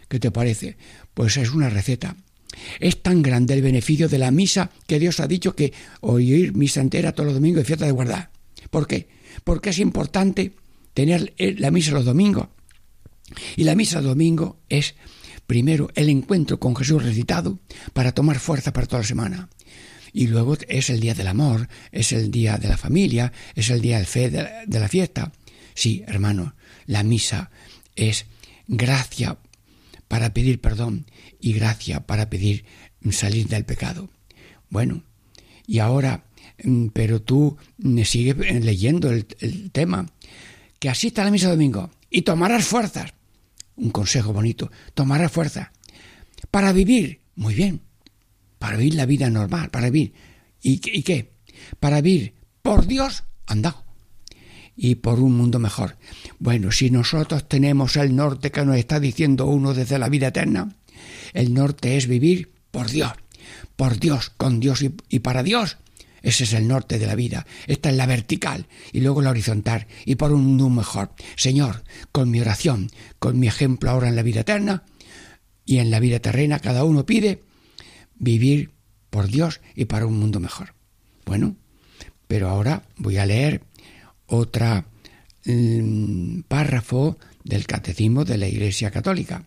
¿qué 0.07 0.19
te 0.19 0.31
parece? 0.31 0.77
Pues 1.13 1.37
es 1.37 1.51
una 1.51 1.69
receta. 1.69 2.15
Es 2.79 3.01
tan 3.01 3.21
grande 3.21 3.53
el 3.53 3.61
beneficio 3.61 4.09
de 4.09 4.17
la 4.17 4.31
misa 4.31 4.69
que 4.85 4.99
Dios 4.99 5.19
ha 5.19 5.27
dicho 5.27 5.55
que 5.55 5.73
oír 6.01 6.53
misa 6.53 6.81
entera 6.81 7.13
todos 7.13 7.27
los 7.27 7.35
domingos 7.35 7.61
es 7.61 7.67
fiesta 7.67 7.85
de 7.85 7.91
guardar. 7.91 8.29
¿Por 8.69 8.87
qué? 8.87 9.07
Porque 9.43 9.69
es 9.69 9.79
importante 9.79 10.53
tener 10.97 11.36
la 11.38 11.69
misa 11.69 11.91
los 11.91 12.05
domingos. 12.05 12.47
Y 13.55 13.65
la 13.65 13.75
misa 13.75 14.01
domingo 14.01 14.57
es, 14.67 14.95
primero, 15.45 15.91
el 15.93 16.10
encuentro 16.10 16.60
con 16.60 16.75
Jesús 16.75 17.03
recitado 17.03 17.60
para 17.93 18.13
tomar 18.13 18.39
fuerza 18.39 18.73
para 18.73 18.88
toda 18.88 19.03
la 19.03 19.07
semana. 19.07 19.49
Y 20.12 20.25
luego 20.25 20.57
es 20.67 20.89
el 20.89 20.99
día 20.99 21.13
del 21.13 21.27
amor, 21.27 21.69
es 21.91 22.13
el 22.13 22.31
día 22.31 22.57
de 22.57 22.67
la 22.67 22.77
familia, 22.77 23.31
es 23.53 23.69
el 23.69 23.79
día 23.79 23.99
de 23.99 24.05
fe 24.05 24.31
de 24.31 24.41
la, 24.41 24.65
de 24.65 24.79
la 24.79 24.88
fiesta. 24.88 25.31
Sí, 25.75 26.03
hermano, 26.07 26.55
la 26.88 27.03
misa 27.03 27.51
es 27.95 28.25
gracia 28.67 29.38
para 30.07 30.33
pedir 30.33 30.60
perdón 30.62 31.05
y 31.39 31.53
gracia 31.53 32.07
para 32.07 32.27
pedir 32.31 32.65
salir 33.12 33.47
del 33.47 33.65
pecado. 33.65 34.10
Bueno, 34.71 35.03
y 35.67 35.77
ahora, 35.77 36.25
mm, 36.63 36.88
pero 36.88 37.21
tú 37.21 37.55
mm, 37.77 38.01
sigue 38.01 38.33
leyendo 38.62 39.12
el, 39.12 39.27
el 39.41 39.69
tema, 39.69 40.07
que 40.79 40.89
asista 40.89 41.21
a 41.21 41.25
la 41.25 41.31
misa 41.31 41.49
domingo 41.49 41.89
y 42.09 42.21
tomarás 42.21 42.65
fuerzas. 42.65 43.13
Un 43.75 43.91
consejo 43.91 44.33
bonito, 44.33 44.71
tomarás 44.93 45.31
fuerza 45.31 45.71
para 46.51 46.71
vivir, 46.71 47.21
muy 47.35 47.53
bien, 47.53 47.81
para 48.59 48.77
vivir 48.77 48.95
la 48.95 49.05
vida 49.05 49.29
normal, 49.29 49.69
para 49.69 49.89
vivir. 49.89 50.13
¿Y, 50.61 50.79
qué? 50.79 51.31
Para 51.79 52.01
vivir 52.01 52.33
por 52.61 52.87
Dios, 52.87 53.23
anda, 53.45 53.83
y 54.75 54.95
por 54.95 55.19
un 55.19 55.35
mundo 55.35 55.59
mejor. 55.59 55.97
Bueno, 56.39 56.71
si 56.71 56.91
nosotros 56.91 57.47
tenemos 57.47 57.95
el 57.95 58.15
norte 58.15 58.51
que 58.51 58.65
nos 58.65 58.77
está 58.77 58.99
diciendo 58.99 59.45
uno 59.45 59.73
desde 59.73 59.99
la 59.99 60.09
vida 60.09 60.27
eterna, 60.27 60.75
el 61.33 61.53
norte 61.53 61.97
es 61.97 62.07
vivir 62.07 62.51
por 62.71 62.89
Dios, 62.89 63.13
por 63.75 63.99
Dios, 63.99 64.31
con 64.35 64.59
Dios 64.59 64.83
y 65.09 65.19
para 65.19 65.43
Dios. 65.43 65.77
Ese 66.21 66.43
es 66.43 66.53
el 66.53 66.67
norte 66.67 66.99
de 66.99 67.08
la 67.08 67.15
vida. 67.15 67.45
Esta 67.67 67.89
es 67.89 67.95
la 67.95 68.06
vertical 68.06 68.67
y 68.91 69.01
luego 69.01 69.21
la 69.21 69.30
horizontal 69.30 69.88
y 70.06 70.15
por 70.15 70.32
un 70.32 70.43
mundo 70.43 70.69
mejor. 70.69 71.12
Señor, 71.36 71.84
con 72.12 72.30
mi 72.30 72.39
oración, 72.39 72.89
con 73.19 73.39
mi 73.39 73.47
ejemplo 73.47 73.89
ahora 73.89 74.10
en 74.10 74.15
la 74.15 74.23
vida 74.23 74.41
eterna 74.41 74.84
y 75.65 75.77
en 75.77 75.91
la 75.91 75.99
vida 75.99 76.19
terrena, 76.19 76.60
cada 76.60 76.84
uno 76.84 77.06
pide 77.06 77.43
vivir 78.15 78.71
por 79.10 79.27
Dios 79.27 79.62
y 79.75 79.86
para 79.86 80.06
un 80.06 80.19
mundo 80.19 80.39
mejor. 80.39 80.73
Bueno, 81.25 81.56
pero 82.27 82.49
ahora 82.49 82.84
voy 82.97 83.17
a 83.17 83.25
leer 83.25 83.63
otra 84.27 84.86
mm, 85.45 86.41
párrafo 86.47 87.17
del 87.43 87.65
catecismo 87.65 88.25
de 88.25 88.38
la 88.38 88.47
Iglesia 88.47 88.91
Católica, 88.91 89.43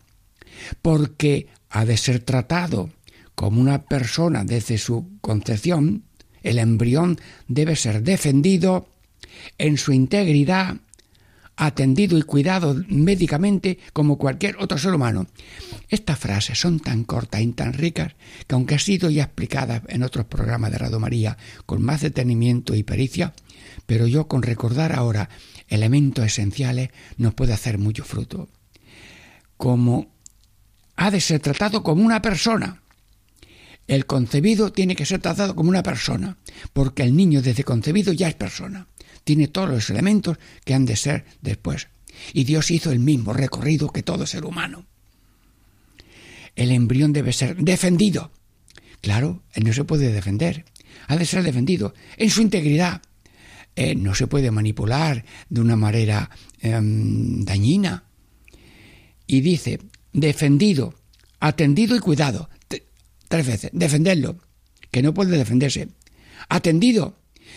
porque 0.83 1.49
ha 1.69 1.85
de 1.85 1.97
ser 1.97 2.21
tratado 2.21 2.91
como 3.35 3.61
una 3.61 3.85
persona 3.85 4.45
desde 4.45 4.79
su 4.79 5.19
concepción, 5.21 6.05
el 6.43 6.59
embrión 6.59 7.19
debe 7.49 7.77
ser 7.77 8.03
defendido 8.03 8.89
en 9.59 9.79
su 9.79 9.93
integridad, 9.93 10.77
atendido 11.57 12.17
y 12.17 12.23
cuidado 12.23 12.75
médicamente 12.89 13.79
como 13.93 14.17
cualquier 14.17 14.57
otro 14.59 14.79
ser 14.79 14.95
humano. 14.95 15.27
Estas 15.89 16.19
frases 16.19 16.59
son 16.59 16.81
tan 16.81 17.05
cortas 17.05 17.43
y 17.43 17.49
tan 17.53 17.75
ricas 17.75 18.15
que 18.47 18.55
aunque 18.55 18.77
ha 18.77 18.79
sido 18.79 19.11
ya 19.11 19.25
explicada 19.25 19.83
en 19.89 20.03
otros 20.03 20.25
programas 20.27 20.71
de 20.71 20.79
Radio 20.79 21.01
María 21.01 21.37
con 21.67 21.83
más 21.83 22.01
detenimiento 22.01 22.75
y 22.75 22.83
pericia, 22.83 23.35
pero 23.87 24.07
yo 24.07 24.27
con 24.27 24.43
recordar 24.43 24.95
ahora 24.95 25.29
elementos 25.69 26.25
esenciales 26.25 26.91
nos 27.19 27.35
puede 27.35 27.53
hacer 27.53 27.79
mucho 27.79 28.05
fruto. 28.05 28.49
Como 29.57 30.09
ha 30.97 31.11
de 31.11 31.21
ser 31.21 31.41
tratado 31.41 31.83
como 31.83 32.05
una 32.05 32.21
persona. 32.21 32.83
El 33.91 34.07
concebido 34.07 34.71
tiene 34.71 34.95
que 34.95 35.05
ser 35.05 35.21
tratado 35.21 35.57
como 35.57 35.69
una 35.69 35.83
persona, 35.83 36.37
porque 36.73 37.03
el 37.03 37.17
niño 37.17 37.43
desde 37.43 37.65
concebido 37.65 38.13
ya 38.13 38.29
es 38.29 38.37
persona. 38.37 38.87
Tiene 39.25 39.49
todos 39.49 39.69
los 39.69 39.91
elementos 39.91 40.39
que 40.65 40.75
han 40.75 40.87
de 40.87 40.95
ser 40.95 41.25
después. 41.43 41.89
Y 42.33 42.45
Dios 42.45 42.71
hizo 42.71 42.93
el 42.93 43.01
mismo 43.01 43.33
recorrido 43.33 43.89
que 43.89 44.05
todo 44.05 44.29
ser 44.29 44.45
humano. 44.45 44.87
El 46.55 46.71
embrión 46.71 47.13
debe 47.13 47.33
ser 47.33 47.57
defendido. 47.57 48.31
Claro, 49.01 49.43
él 49.55 49.65
no 49.65 49.73
se 49.73 49.83
puede 49.83 50.13
defender. 50.13 50.67
Ha 51.09 51.17
de 51.17 51.27
ser 51.27 51.43
defendido 51.43 51.93
en 52.17 52.31
su 52.31 52.43
integridad, 52.43 53.03
eh, 53.75 53.97
no 53.97 54.15
se 54.15 54.29
puede 54.29 54.53
manipular 54.53 55.25
de 55.49 55.61
una 55.61 55.75
manera 55.75 56.31
eh, 56.61 56.79
dañina. 56.81 58.05
Y 59.27 59.41
dice, 59.41 59.81
defendido, 60.13 60.95
atendido 61.41 61.97
y 61.97 61.99
cuidado. 61.99 62.49
Tres 63.31 63.47
veces, 63.47 63.71
defenderlo, 63.73 64.39
que 64.91 65.03
no 65.03 65.15
puede 65.15 65.39
defenderse. 65.39 65.87
Atendido, 66.49 67.17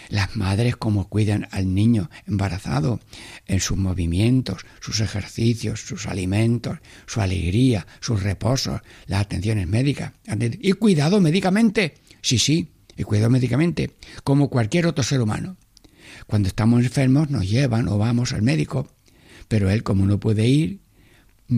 las 0.09 0.35
madres 0.35 0.75
como 0.75 1.09
cuidan 1.09 1.47
al 1.49 1.73
niño 1.73 2.11
embarazado 2.27 2.99
en 3.47 3.59
sus 3.59 3.75
movimientos, 3.75 4.67
sus 4.81 4.99
ejercicios, 4.99 5.81
sus 5.81 6.05
alimentos, 6.05 6.77
su 7.07 7.21
alegría, 7.21 7.87
sus 8.01 8.21
reposos, 8.21 8.81
las 9.07 9.21
atenciones 9.21 9.67
médicas. 9.67 10.13
Y 10.61 10.73
cuidado 10.73 11.19
médicamente, 11.19 11.95
sí, 12.21 12.37
sí, 12.37 12.69
y 12.95 13.01
cuidado 13.01 13.31
médicamente, 13.31 13.93
como 14.23 14.51
cualquier 14.51 14.85
otro 14.85 15.03
ser 15.03 15.21
humano. 15.21 15.57
Cuando 16.27 16.49
estamos 16.49 16.83
enfermos 16.83 17.31
nos 17.31 17.49
llevan 17.49 17.87
o 17.87 17.97
vamos 17.97 18.31
al 18.33 18.43
médico, 18.43 18.93
pero 19.47 19.71
él 19.71 19.81
como 19.81 20.05
no 20.05 20.19
puede 20.19 20.45
ir, 20.45 20.82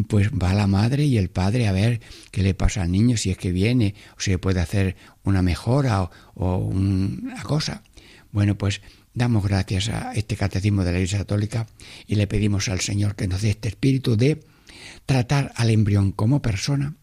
pues 0.04 0.30
va 0.32 0.54
la 0.54 0.68
madre 0.68 1.06
y 1.06 1.18
el 1.18 1.30
padre 1.30 1.68
a 1.68 1.72
ver 1.72 2.02
qué 2.32 2.44
le 2.44 2.54
pasa 2.54 2.82
al 2.82 2.92
niño, 2.92 3.18
si 3.18 3.32
es 3.32 3.38
que 3.38 3.52
viene, 3.52 3.96
o 4.18 4.20
si 4.20 4.36
puede 4.38 4.60
hacer 4.60 4.96
una 5.24 5.42
mejora 5.42 6.04
o, 6.04 6.12
o 6.36 6.58
una 6.58 7.42
cosa. 7.44 7.84
Bueno, 8.32 8.58
pues 8.58 8.82
damos 9.14 9.44
gracias 9.44 9.90
a 9.90 10.14
este 10.14 10.36
catecismo 10.36 10.84
de 10.84 10.92
la 10.92 10.98
Iglesia 10.98 11.20
Católica 11.20 11.68
y 12.06 12.16
le 12.16 12.28
pedimos 12.28 12.68
al 12.70 12.82
Señor 12.82 13.16
que 13.16 13.28
nos 13.28 13.42
dé 13.42 13.52
este 13.52 13.70
espíritu 13.70 14.18
de 14.18 14.44
tratar 15.06 15.54
al 15.56 15.70
embrión 15.70 16.12
como 16.12 16.42
persona 16.42 16.96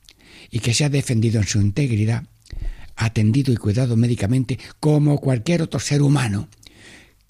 y 0.50 0.60
que 0.60 0.74
sea 0.74 0.90
defendido 0.90 1.40
en 1.40 1.46
su 1.46 1.60
integridad, 1.60 2.24
atendido 2.96 3.52
y 3.52 3.56
cuidado 3.56 3.96
médicamente 3.96 4.58
como 4.78 5.18
cualquier 5.18 5.62
otro 5.62 5.80
ser 5.80 6.02
humano 6.02 6.48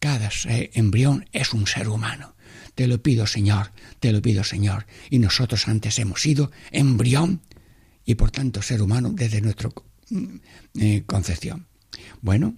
cada 0.02 0.30
embrión 0.74 1.28
es 1.30 1.52
un 1.54 1.68
ser 1.68 1.86
humano. 1.86 2.31
Te 2.74 2.86
lo 2.86 3.02
pido, 3.02 3.26
Señor, 3.26 3.72
te 4.00 4.12
lo 4.12 4.22
pido, 4.22 4.44
Señor. 4.44 4.86
Y 5.10 5.18
nosotros 5.18 5.68
antes 5.68 5.98
hemos 5.98 6.22
sido 6.22 6.50
embrión 6.70 7.40
y 8.04 8.14
por 8.14 8.30
tanto 8.30 8.62
ser 8.62 8.82
humano 8.82 9.10
desde 9.12 9.40
nuestra 9.40 9.70
mm, 10.10 10.24
eh, 10.80 11.02
concepción. 11.06 11.66
Bueno, 12.20 12.54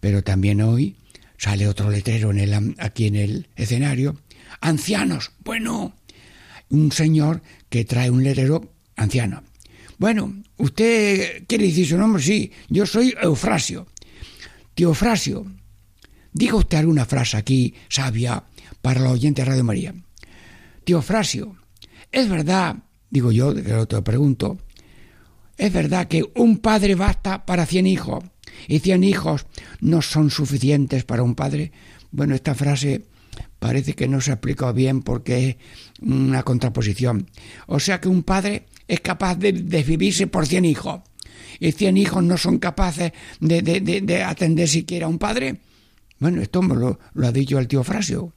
pero 0.00 0.22
también 0.22 0.60
hoy 0.60 0.96
sale 1.36 1.66
otro 1.66 1.90
letrero 1.90 2.30
en 2.30 2.38
el, 2.38 2.74
aquí 2.78 3.06
en 3.06 3.16
el 3.16 3.48
escenario. 3.56 4.20
Ancianos, 4.60 5.32
bueno, 5.44 5.94
un 6.68 6.92
señor 6.92 7.42
que 7.68 7.84
trae 7.84 8.10
un 8.10 8.22
letrero 8.22 8.72
anciano. 8.96 9.42
Bueno, 9.98 10.42
¿usted 10.56 11.44
quiere 11.48 11.66
decir 11.66 11.88
su 11.88 11.98
nombre? 11.98 12.22
Sí, 12.22 12.52
yo 12.68 12.86
soy 12.86 13.14
Eufrasio. 13.20 13.88
Tío 14.74 14.88
Eufrasio, 14.88 15.46
Diga 16.32 16.54
usted 16.54 16.78
alguna 16.78 17.04
frase 17.04 17.36
aquí 17.36 17.74
sabia 17.88 18.44
para 18.82 19.00
los 19.00 19.12
oyentes 19.12 19.44
de 19.44 19.50
Radio 19.50 19.64
María. 19.64 19.94
Tío 20.84 21.02
Frasio, 21.02 21.56
es 22.10 22.28
verdad, 22.28 22.76
digo 23.10 23.32
yo, 23.32 23.54
que 23.54 23.62
lo 23.72 23.86
te 23.86 24.00
pregunto, 24.02 24.58
es 25.56 25.72
verdad 25.72 26.08
que 26.08 26.24
un 26.36 26.58
padre 26.58 26.94
basta 26.94 27.44
para 27.44 27.66
cien 27.66 27.86
hijos 27.86 28.24
y 28.66 28.78
cien 28.78 29.04
hijos 29.04 29.46
no 29.80 30.02
son 30.02 30.30
suficientes 30.30 31.04
para 31.04 31.22
un 31.22 31.34
padre. 31.34 31.72
Bueno, 32.10 32.34
esta 32.34 32.54
frase 32.54 33.06
parece 33.58 33.94
que 33.94 34.08
no 34.08 34.20
se 34.20 34.30
ha 34.30 34.34
explicado 34.34 34.72
bien 34.72 35.02
porque 35.02 35.48
es 35.48 35.56
una 36.00 36.42
contraposición. 36.42 37.28
O 37.66 37.80
sea 37.80 38.00
que 38.00 38.08
un 38.08 38.22
padre 38.22 38.66
es 38.86 39.00
capaz 39.00 39.34
de, 39.34 39.52
de 39.52 39.82
vivirse 39.82 40.26
por 40.28 40.46
cien 40.46 40.64
hijos 40.64 41.00
y 41.60 41.72
cien 41.72 41.96
hijos 41.96 42.22
no 42.22 42.38
son 42.38 42.58
capaces 42.58 43.12
de, 43.40 43.62
de, 43.62 43.80
de 43.80 44.22
atender 44.22 44.68
siquiera 44.68 45.06
a 45.06 45.08
un 45.08 45.18
padre. 45.18 45.60
Bueno, 46.18 46.40
esto 46.40 46.62
me 46.62 46.74
lo, 46.74 46.98
lo 47.14 47.26
ha 47.26 47.32
dicho 47.32 47.58
el 47.58 47.68
tío 47.68 47.84
Frasio, 47.84 48.32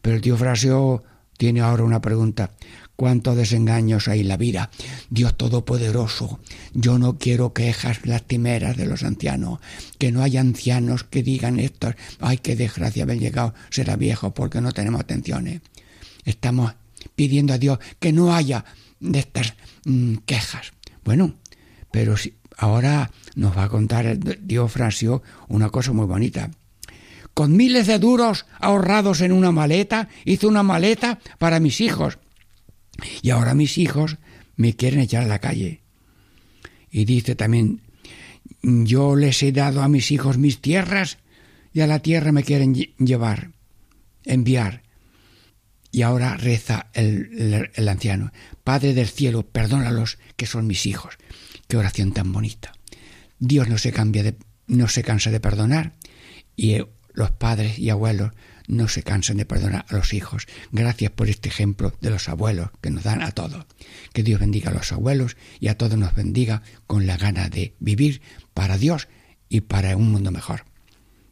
pero 0.00 0.16
el 0.16 0.22
tío 0.22 0.36
Frasio 0.36 1.02
tiene 1.36 1.60
ahora 1.60 1.84
una 1.84 2.00
pregunta. 2.00 2.52
¿Cuántos 2.94 3.36
desengaños 3.36 4.06
hay 4.06 4.20
en 4.20 4.28
la 4.28 4.36
vida? 4.36 4.70
Dios 5.10 5.36
Todopoderoso, 5.36 6.38
yo 6.72 6.98
no 6.98 7.18
quiero 7.18 7.52
quejas 7.52 8.06
lastimeras 8.06 8.76
de 8.76 8.86
los 8.86 9.02
ancianos, 9.02 9.58
que 9.98 10.12
no 10.12 10.22
haya 10.22 10.40
ancianos 10.40 11.02
que 11.02 11.22
digan 11.22 11.58
esto, 11.58 11.92
ay, 12.20 12.38
qué 12.38 12.54
desgracia 12.54 13.02
haber 13.02 13.18
llegado, 13.18 13.54
será 13.70 13.96
viejo 13.96 14.34
porque 14.34 14.60
no 14.60 14.72
tenemos 14.72 15.00
atenciones. 15.00 15.62
Estamos 16.24 16.74
pidiendo 17.16 17.54
a 17.54 17.58
Dios 17.58 17.78
que 17.98 18.12
no 18.12 18.34
haya 18.34 18.64
de 19.00 19.18
estas 19.18 19.54
mm, 19.84 20.18
quejas. 20.24 20.72
Bueno, 21.04 21.34
pero 21.90 22.16
si, 22.16 22.36
ahora 22.56 23.10
nos 23.34 23.56
va 23.56 23.64
a 23.64 23.68
contar 23.68 24.06
el 24.06 24.46
Dios 24.46 24.70
Frasio 24.70 25.22
una 25.48 25.70
cosa 25.70 25.92
muy 25.92 26.06
bonita. 26.06 26.50
Con 27.34 27.56
miles 27.56 27.86
de 27.86 27.98
duros 27.98 28.46
ahorrados 28.60 29.20
en 29.20 29.32
una 29.32 29.52
maleta, 29.52 30.08
hice 30.24 30.46
una 30.46 30.62
maleta 30.62 31.18
para 31.38 31.60
mis 31.60 31.80
hijos. 31.80 32.18
Y 33.22 33.30
ahora 33.30 33.54
mis 33.54 33.78
hijos 33.78 34.18
me 34.56 34.76
quieren 34.76 35.00
echar 35.00 35.22
a 35.24 35.28
la 35.28 35.38
calle. 35.38 35.82
Y 36.90 37.06
dice 37.06 37.34
también, 37.34 37.80
yo 38.62 39.16
les 39.16 39.42
he 39.42 39.52
dado 39.52 39.82
a 39.82 39.88
mis 39.88 40.10
hijos 40.10 40.38
mis 40.38 40.60
tierras 40.60 41.18
y 41.72 41.80
a 41.80 41.86
la 41.86 42.00
tierra 42.00 42.32
me 42.32 42.44
quieren 42.44 42.74
llevar, 42.74 43.52
enviar. 44.24 44.82
Y 45.90 46.02
ahora 46.02 46.36
reza 46.36 46.88
el, 46.94 47.70
anciano, 47.88 48.32
Padre 48.64 48.94
del 48.94 49.08
cielo, 49.08 49.46
perdónalos 49.46 50.18
que 50.36 50.46
son 50.46 50.66
mis 50.66 50.86
hijos. 50.86 51.18
Qué 51.68 51.76
oración 51.76 52.12
tan 52.12 52.32
bonita. 52.32 52.72
Dios 53.38 53.68
no 53.68 53.78
se 53.78 53.92
cambia 53.92 54.22
de, 54.22 54.36
no 54.66 54.88
se 54.88 55.02
cansa 55.02 55.30
de 55.30 55.40
perdonar 55.40 55.94
y 56.56 56.78
los 57.14 57.30
padres 57.30 57.78
y 57.78 57.90
abuelos 57.90 58.32
no 58.68 58.88
se 58.88 59.02
cansan 59.02 59.36
de 59.36 59.44
perdonar 59.44 59.84
a 59.88 59.96
los 59.96 60.14
hijos. 60.14 60.46
Gracias 60.70 61.10
por 61.10 61.28
este 61.28 61.48
ejemplo 61.48 61.92
de 62.00 62.10
los 62.10 62.28
abuelos 62.28 62.70
que 62.80 62.90
nos 62.90 63.04
dan 63.04 63.22
a 63.22 63.32
todos. 63.32 63.66
Que 64.12 64.22
Dios 64.22 64.40
bendiga 64.40 64.70
a 64.70 64.74
los 64.74 64.92
abuelos 64.92 65.36
y 65.60 65.68
a 65.68 65.76
todos 65.76 65.98
nos 65.98 66.14
bendiga 66.14 66.62
con 66.86 67.06
la 67.06 67.16
gana 67.16 67.48
de 67.48 67.74
vivir 67.80 68.22
para 68.54 68.78
Dios 68.78 69.08
y 69.48 69.62
para 69.62 69.96
un 69.96 70.10
mundo 70.10 70.30
mejor. 70.30 70.64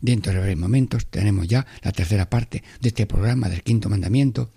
Dentro 0.01 0.33
de 0.33 0.41
breves 0.41 0.59
momentos 0.59 1.07
tenemos 1.07 1.47
ya 1.47 1.67
la 1.83 1.93
tercera 1.93 2.29
parte 2.29 2.63
de 2.81 2.89
este 2.89 3.07
programa 3.07 3.49
del 3.49 3.63
quinto 3.63 3.89
mandamiento 3.89 4.53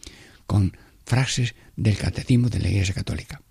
con 0.46 0.76
frases 1.06 1.56
del 1.76 1.98
catecismo 1.98 2.50
de 2.50 2.60
la 2.60 2.70
Iglesia 2.70 2.94
Católica. 2.94 3.43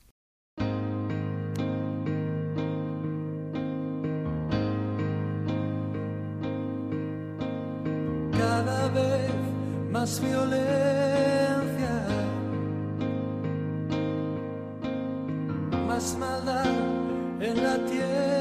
Más 10.02 10.20
violencia, 10.20 11.94
más 15.86 16.16
maldad 16.18 16.66
en 17.40 17.62
la 17.62 17.76
tierra. 17.86 18.31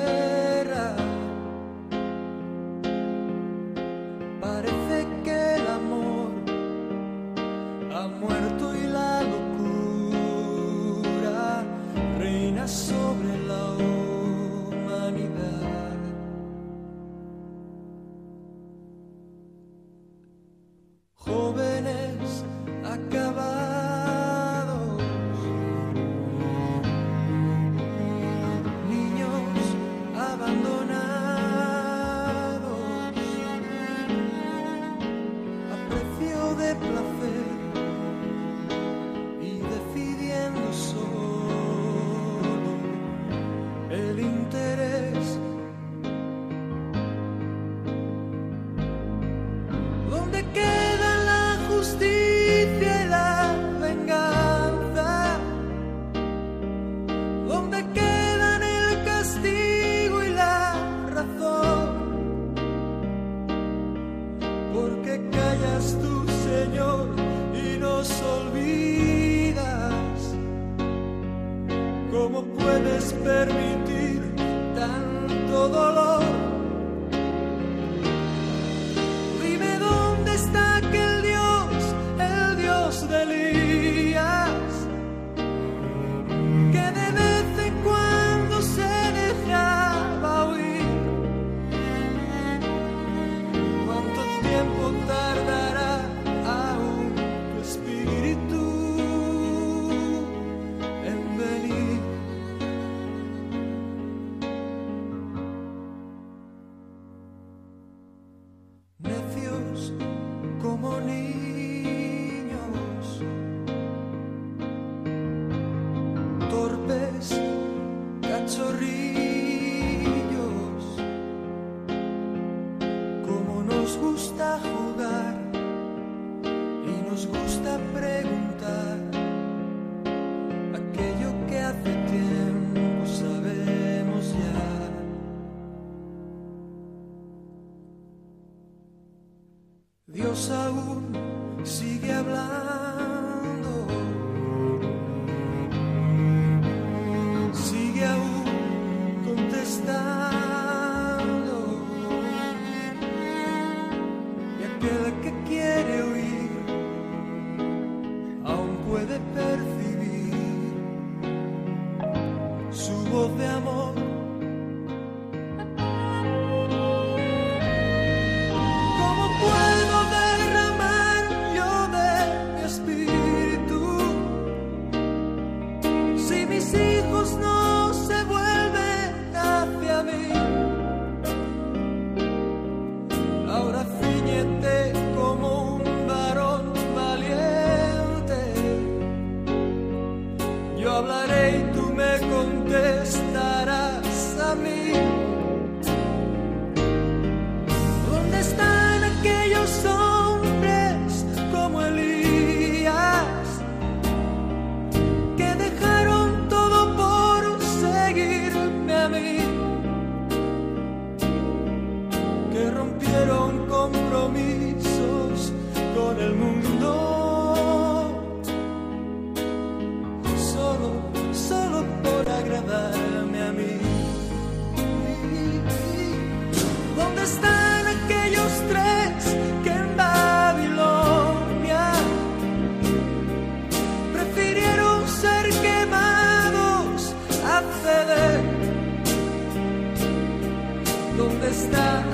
Permitir 73.23 73.80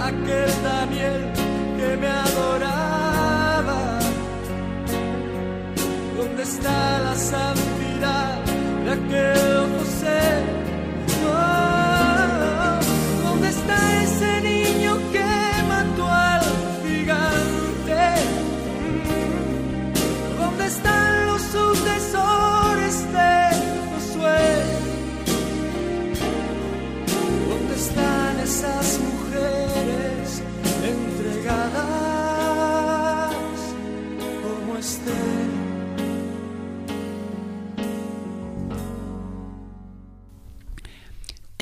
aquel 0.08 0.52
Daniel 0.63 1.22
que 1.78 1.98
me 2.02 2.08
adoraba? 2.08 3.80
¿Dónde 6.17 6.43
está 6.43 7.00
la 7.00 7.15
santidad 7.15 8.37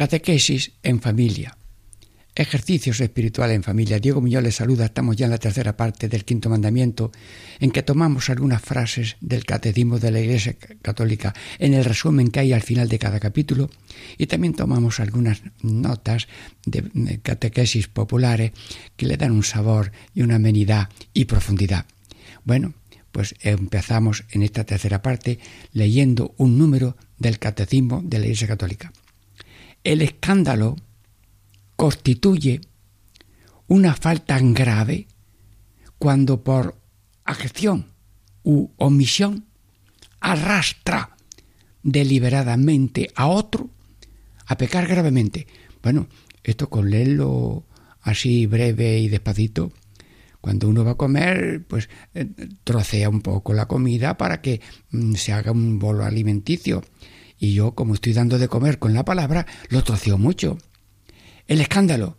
Catequesis 0.06 0.74
en 0.84 1.02
familia. 1.02 1.58
Ejercicios 2.36 3.02
espirituales 3.02 3.56
en 3.56 3.64
familia. 3.64 3.98
Diego 3.98 4.22
Muñoz 4.22 4.44
les 4.44 4.54
saluda. 4.54 4.86
Estamos 4.86 5.16
ya 5.16 5.26
en 5.26 5.32
la 5.32 5.40
tercera 5.40 5.76
parte 5.76 6.08
del 6.08 6.26
quinto 6.26 6.48
mandamiento, 6.48 7.12
en 7.60 7.72
que 7.72 7.82
tomamos 7.82 8.30
algunas 8.30 8.62
frases 8.62 9.18
del 9.20 9.46
catecismo 9.46 9.98
de 9.98 10.12
la 10.12 10.20
Iglesia 10.20 10.58
Católica 10.84 11.34
en 11.58 11.74
el 11.74 11.84
resumen 11.84 12.30
que 12.30 12.42
hay 12.42 12.54
al 12.54 12.62
final 12.62 12.88
de 12.88 13.00
cada 13.00 13.20
capítulo, 13.20 13.72
y 14.16 14.28
también 14.28 14.54
tomamos 14.54 15.00
algunas 15.00 15.42
notas 15.64 16.28
de 16.68 17.20
catequesis 17.24 17.88
populares 17.88 18.52
que 18.98 19.08
le 19.08 19.18
dan 19.18 19.32
un 19.32 19.44
sabor 19.44 19.92
y 20.14 20.22
una 20.22 20.36
amenidad 20.36 20.90
y 21.16 21.26
profundidad. 21.26 21.88
Bueno, 22.44 22.76
pues 23.12 23.34
empezamos 23.42 24.24
en 24.30 24.44
esta 24.44 24.66
tercera 24.66 25.02
parte 25.02 25.40
leyendo 25.74 26.36
un 26.38 26.60
número 26.60 26.96
del 27.18 27.40
catecismo 27.40 28.04
de 28.06 28.20
la 28.20 28.26
Iglesia 28.26 28.48
Católica 28.50 28.94
el 29.86 30.02
escándalo 30.02 30.76
constituye 31.78 32.60
una 33.68 33.94
falta 33.94 34.38
grave 34.42 35.08
cuando 35.98 36.44
por 36.44 36.76
acción 37.24 37.94
u 38.44 38.70
omisión 38.78 39.46
arrastra 40.20 41.16
deliberadamente 41.84 43.12
a 43.16 43.28
otro 43.28 43.70
a 44.48 44.58
pecar 44.58 44.88
gravemente. 44.88 45.48
Bueno, 45.82 46.08
esto 46.44 46.70
con 46.70 46.90
leerlo 46.90 47.66
así 48.02 48.48
breve 48.48 49.00
y 49.00 49.08
despacito, 49.08 49.72
cuando 50.42 50.68
uno 50.68 50.84
va 50.84 50.92
a 50.92 50.98
comer, 50.98 51.64
pues 51.68 51.90
eh, 52.14 52.28
trocea 52.64 53.10
un 53.10 53.22
poco 53.22 53.54
la 53.54 53.68
comida 53.68 54.18
para 54.18 54.42
que 54.42 54.62
mm, 54.92 55.14
se 55.14 55.32
haga 55.32 55.52
un 55.52 55.78
bolo 55.78 56.06
alimenticio 56.06 56.84
y 57.40 57.54
yo, 57.54 57.74
como 57.74 57.94
estoy 57.94 58.14
dando 58.14 58.38
de 58.40 58.48
comer 58.48 58.80
con 58.80 58.94
la 58.94 59.06
palabra, 59.06 59.46
lo 59.70 59.84
troceo 59.84 60.18
mucho. 60.18 60.58
El 61.48 61.62
escándalo. 61.62 62.18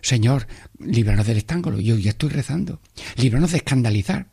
Señor, 0.00 0.46
líbranos 0.78 1.26
del 1.26 1.38
escándalo. 1.38 1.80
Yo 1.80 1.96
ya 1.96 2.10
estoy 2.10 2.30
rezando. 2.30 2.80
Líbranos 3.16 3.52
de 3.52 3.58
escandalizar. 3.58 4.28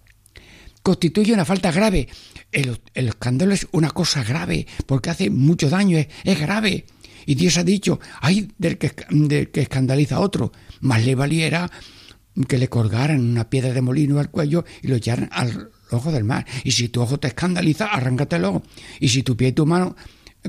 Constituye 0.81 1.33
una 1.33 1.45
falta 1.45 1.71
grave. 1.71 2.07
El, 2.51 2.79
escándalo 2.93 3.53
es 3.53 3.67
una 3.71 3.91
cosa 3.91 4.23
grave, 4.23 4.65
porque 4.85 5.09
hace 5.09 5.29
mucho 5.29 5.69
daño, 5.69 5.97
es, 5.97 6.39
grave. 6.39 6.85
Y 7.25 7.35
Dios 7.35 7.57
ha 7.57 7.63
dicho, 7.63 7.99
ay 8.21 8.51
del 8.57 8.77
que, 8.77 8.93
del 9.09 9.51
que 9.51 9.61
escandaliza 9.61 10.15
a 10.15 10.21
otro. 10.21 10.51
Más 10.79 11.03
le 11.05 11.15
valiera 11.15 11.69
que 12.47 12.57
le 12.57 12.69
colgaran 12.69 13.19
una 13.19 13.49
piedra 13.49 13.73
de 13.73 13.81
molino 13.81 14.19
al 14.19 14.31
cuello 14.31 14.63
y 14.81 14.87
lo 14.87 14.95
echaran 14.95 15.29
al 15.31 15.71
ojo 15.91 16.11
del 16.11 16.23
mar. 16.23 16.45
Y 16.63 16.71
si 16.71 16.89
tu 16.89 17.01
ojo 17.01 17.19
te 17.19 17.27
escandaliza, 17.27 17.87
arráncatelo. 17.87 18.63
Y 18.99 19.09
si 19.09 19.23
tu 19.23 19.35
pie 19.35 19.49
y 19.49 19.53
tu 19.53 19.65
mano 19.65 19.95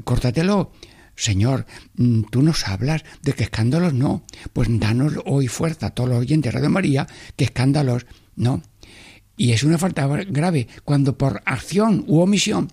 córtatelo. 0.05 0.72
Señor, 1.16 1.66
mm, 1.96 2.22
tú 2.31 2.42
nos 2.42 2.66
hablas 2.66 3.05
de 3.22 3.35
que 3.35 3.44
escándalos 3.44 3.92
no. 3.92 4.24
Pues 4.53 4.68
danos 4.81 5.14
hoy 5.26 5.48
fuerza 5.48 5.87
a 5.87 5.90
todos 5.90 6.09
los 6.09 6.18
oyentes 6.18 6.53
de 6.53 6.59
Radio 6.59 6.70
María 6.70 7.07
que 7.37 7.44
escándalos 7.44 8.07
no. 8.37 8.62
Y 9.37 9.53
es 9.53 9.62
una 9.62 9.79
falta 9.79 10.07
grave 10.07 10.68
cuando 10.85 11.16
por 11.16 11.42
acción 11.46 12.05
u 12.07 12.20
omisión, 12.20 12.72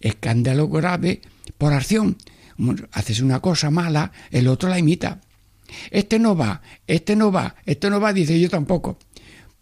escándalo 0.00 0.68
grave 0.68 1.22
por 1.56 1.72
acción, 1.72 2.18
haces 2.92 3.20
una 3.20 3.40
cosa 3.40 3.70
mala, 3.70 4.12
el 4.30 4.48
otro 4.48 4.68
la 4.68 4.78
imita. 4.78 5.20
Este 5.90 6.18
no 6.18 6.36
va, 6.36 6.60
este 6.86 7.16
no 7.16 7.32
va, 7.32 7.56
este 7.64 7.88
no 7.88 8.00
va, 8.00 8.12
dice 8.12 8.38
yo 8.38 8.50
tampoco. 8.50 8.98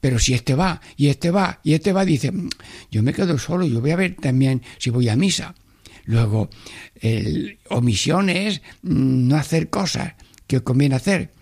Pero 0.00 0.18
si 0.18 0.34
este 0.34 0.56
va, 0.56 0.80
y 0.96 1.08
este 1.08 1.30
va, 1.30 1.60
y 1.62 1.74
este 1.74 1.92
va, 1.92 2.04
dice, 2.04 2.32
mm, 2.32 2.48
yo 2.90 3.04
me 3.04 3.12
quedo 3.12 3.38
solo, 3.38 3.64
yo 3.64 3.80
voy 3.80 3.92
a 3.92 3.96
ver 3.96 4.16
también 4.16 4.62
si 4.78 4.90
voy 4.90 5.08
a 5.08 5.14
misa. 5.14 5.54
Luego, 6.04 6.50
el, 6.96 7.58
omisiones, 7.68 8.62
mm, 8.82 9.28
no 9.28 9.36
hacer 9.36 9.70
cosas 9.70 10.14
que 10.46 10.60
conviene 10.60 10.96
hacer. 10.96 11.32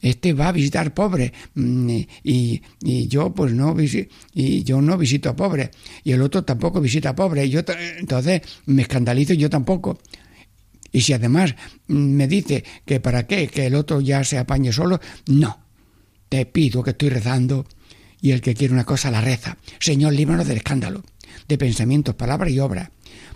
Este 0.00 0.32
va 0.32 0.48
a 0.48 0.52
visitar 0.52 0.92
pobres 0.94 1.30
mm, 1.54 2.00
y, 2.24 2.60
yo 3.08 3.32
pues 3.32 3.52
no 3.52 3.76
y 4.34 4.64
yo 4.64 4.82
no 4.82 4.98
visito 4.98 5.30
a 5.30 5.36
pobres 5.36 5.70
y 6.02 6.10
el 6.10 6.22
otro 6.22 6.44
tampoco 6.44 6.80
visita 6.80 7.10
a 7.10 7.14
pobres. 7.14 7.48
Yo 7.48 7.60
entonces 7.98 8.42
me 8.66 8.82
escandalizo 8.82 9.32
yo 9.34 9.48
tampoco. 9.48 9.98
Y 10.90 11.00
si 11.02 11.12
además 11.12 11.54
mm, 11.86 11.94
me 11.94 12.26
dice 12.26 12.64
que 12.84 13.00
para 13.00 13.26
qué, 13.26 13.46
que 13.46 13.66
el 13.66 13.76
otro 13.76 14.00
ya 14.00 14.24
se 14.24 14.38
apañe 14.38 14.72
solo, 14.72 15.00
no. 15.26 15.58
Te 16.28 16.46
pido 16.46 16.82
que 16.82 16.90
estoy 16.90 17.10
rezando 17.10 17.66
y 18.20 18.32
el 18.32 18.40
que 18.40 18.54
quiere 18.54 18.74
una 18.74 18.84
cosa 18.84 19.10
la 19.10 19.20
reza. 19.20 19.56
Señor, 19.78 20.14
líbranos 20.14 20.48
del 20.48 20.58
escándalo, 20.58 21.04
de 21.46 21.58
pensamientos, 21.58 22.14
palabras 22.14 22.50
y 22.50 22.58
obras 22.58 22.90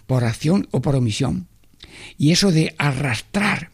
por 0.07 0.25
acción 0.25 0.67
o 0.71 0.81
por 0.81 0.97
omisión. 0.97 1.49
Y 2.19 2.33
eso 2.33 2.53
de 2.53 2.75
arrastrar 2.79 3.71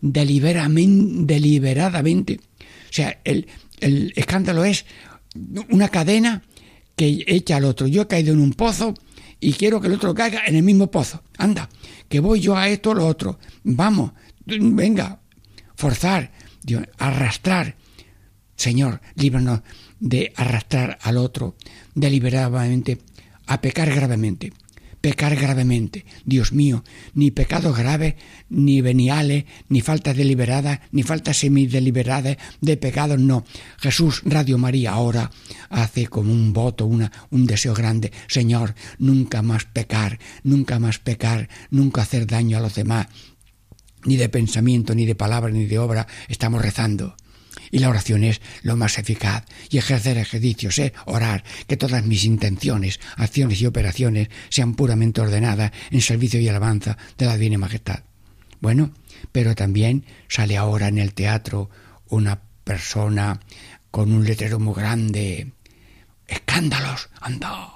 deliberadamente, 0.00 2.40
o 2.40 2.92
sea, 2.92 3.20
el, 3.24 3.48
el 3.80 4.12
escándalo 4.16 4.64
es 4.64 4.84
una 5.70 5.88
cadena 5.88 6.42
que 6.96 7.24
echa 7.26 7.56
al 7.56 7.64
otro. 7.64 7.86
Yo 7.86 8.02
he 8.02 8.06
caído 8.06 8.32
en 8.32 8.40
un 8.40 8.52
pozo 8.52 8.94
y 9.40 9.52
quiero 9.52 9.80
que 9.80 9.86
el 9.86 9.94
otro 9.94 10.14
caiga 10.14 10.42
en 10.46 10.56
el 10.56 10.62
mismo 10.62 10.90
pozo. 10.90 11.22
Anda, 11.36 11.68
que 12.08 12.20
voy 12.20 12.40
yo 12.40 12.56
a 12.56 12.68
esto 12.68 12.90
o 12.90 12.94
lo 12.94 13.06
otro. 13.06 13.38
Vamos, 13.64 14.12
venga, 14.46 15.20
forzar, 15.74 16.32
arrastrar. 16.98 17.76
Señor, 18.56 19.00
líbranos 19.14 19.60
de 20.00 20.32
arrastrar 20.36 20.98
al 21.02 21.16
otro 21.16 21.56
deliberadamente 21.94 22.98
a 23.46 23.60
pecar 23.60 23.94
gravemente 23.94 24.52
pecar 25.00 25.36
gravemente. 25.36 26.04
Dios 26.24 26.52
mío, 26.52 26.84
ni 27.14 27.30
pecado 27.30 27.72
grave, 27.72 28.16
ni 28.48 28.80
veniales, 28.80 29.44
ni 29.68 29.80
faltas 29.80 30.16
deliberadas, 30.16 30.80
ni 30.92 31.02
faltas 31.02 31.38
semideliberadas 31.38 32.36
de 32.60 32.76
pecados, 32.76 33.18
no. 33.18 33.44
Jesús, 33.78 34.22
Radio 34.24 34.58
María, 34.58 34.92
ahora 34.92 35.30
hace 35.70 36.06
como 36.06 36.32
un 36.32 36.52
voto, 36.52 36.86
una, 36.86 37.12
un 37.30 37.46
deseo 37.46 37.74
grande. 37.74 38.12
Señor, 38.26 38.74
nunca 38.98 39.42
más 39.42 39.64
pecar, 39.64 40.18
nunca 40.42 40.78
más 40.78 40.98
pecar, 40.98 41.48
nunca 41.70 42.02
hacer 42.02 42.26
daño 42.26 42.58
a 42.58 42.60
los 42.60 42.74
demás. 42.74 43.06
Ni 44.04 44.16
de 44.16 44.28
pensamiento, 44.28 44.94
ni 44.94 45.06
de 45.06 45.14
palabra, 45.14 45.50
ni 45.50 45.66
de 45.66 45.78
obra 45.78 46.06
estamos 46.28 46.62
rezando. 46.62 47.16
Y 47.70 47.78
la 47.78 47.88
oración 47.88 48.24
es 48.24 48.40
lo 48.62 48.76
más 48.76 48.98
eficaz. 48.98 49.44
Y 49.70 49.78
ejercer 49.78 50.18
ejercicios, 50.18 50.78
¿eh? 50.78 50.92
orar, 51.06 51.44
que 51.66 51.76
todas 51.76 52.04
mis 52.04 52.24
intenciones, 52.24 53.00
acciones 53.16 53.60
y 53.60 53.66
operaciones 53.66 54.28
sean 54.48 54.74
puramente 54.74 55.20
ordenadas 55.20 55.72
en 55.90 56.00
servicio 56.00 56.40
y 56.40 56.48
alabanza 56.48 56.96
de 57.16 57.26
la 57.26 57.36
Divina 57.36 57.58
Majestad. 57.58 58.00
Bueno, 58.60 58.92
pero 59.32 59.54
también 59.54 60.04
sale 60.28 60.56
ahora 60.56 60.88
en 60.88 60.98
el 60.98 61.14
teatro 61.14 61.70
una 62.08 62.40
persona 62.64 63.40
con 63.90 64.12
un 64.12 64.24
letrero 64.24 64.58
muy 64.58 64.74
grande. 64.74 65.52
Escándalos, 66.26 67.08
anda. 67.20 67.72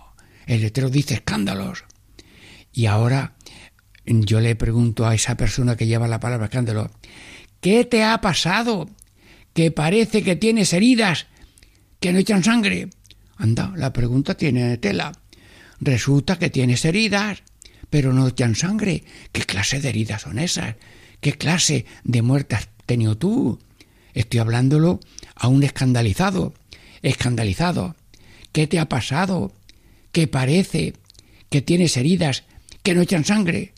El 0.46 0.60
letrero 0.62 0.90
dice 0.90 1.14
escándalos. 1.14 1.84
Y 2.72 2.86
ahora 2.86 3.34
yo 4.04 4.40
le 4.40 4.56
pregunto 4.56 5.06
a 5.06 5.14
esa 5.14 5.36
persona 5.36 5.76
que 5.76 5.86
lleva 5.86 6.08
la 6.08 6.20
palabra 6.20 6.46
escándalo, 6.46 6.90
¿qué 7.60 7.84
te 7.84 8.02
ha 8.02 8.20
pasado? 8.20 8.88
Que 9.54 9.70
parece 9.70 10.22
que 10.22 10.36
tienes 10.36 10.72
heridas 10.72 11.26
que 12.00 12.12
no 12.12 12.18
echan 12.18 12.42
sangre. 12.42 12.88
Anda, 13.36 13.72
la 13.76 13.92
pregunta 13.92 14.36
tiene 14.36 14.76
tela. 14.78 15.12
Resulta 15.80 16.38
que 16.38 16.50
tienes 16.50 16.84
heridas, 16.84 17.42
pero 17.90 18.12
no 18.12 18.28
echan 18.28 18.54
sangre. 18.54 19.04
¿Qué 19.32 19.42
clase 19.42 19.80
de 19.80 19.88
heridas 19.88 20.22
son 20.22 20.38
esas? 20.38 20.76
¿Qué 21.20 21.32
clase 21.32 21.86
de 22.04 22.22
muerte 22.22 22.56
has 22.56 22.68
tenido 22.86 23.16
tú? 23.16 23.58
Estoy 24.14 24.40
hablándolo 24.40 25.00
a 25.34 25.48
un 25.48 25.62
escandalizado. 25.62 26.54
Escandalizado. 27.02 27.96
¿Qué 28.52 28.66
te 28.66 28.78
ha 28.78 28.88
pasado? 28.88 29.52
¿Qué 30.12 30.26
parece 30.26 30.94
que 31.50 31.62
tienes 31.62 31.96
heridas 31.96 32.44
que 32.82 32.94
no 32.94 33.02
echan 33.02 33.24
sangre? 33.24 33.72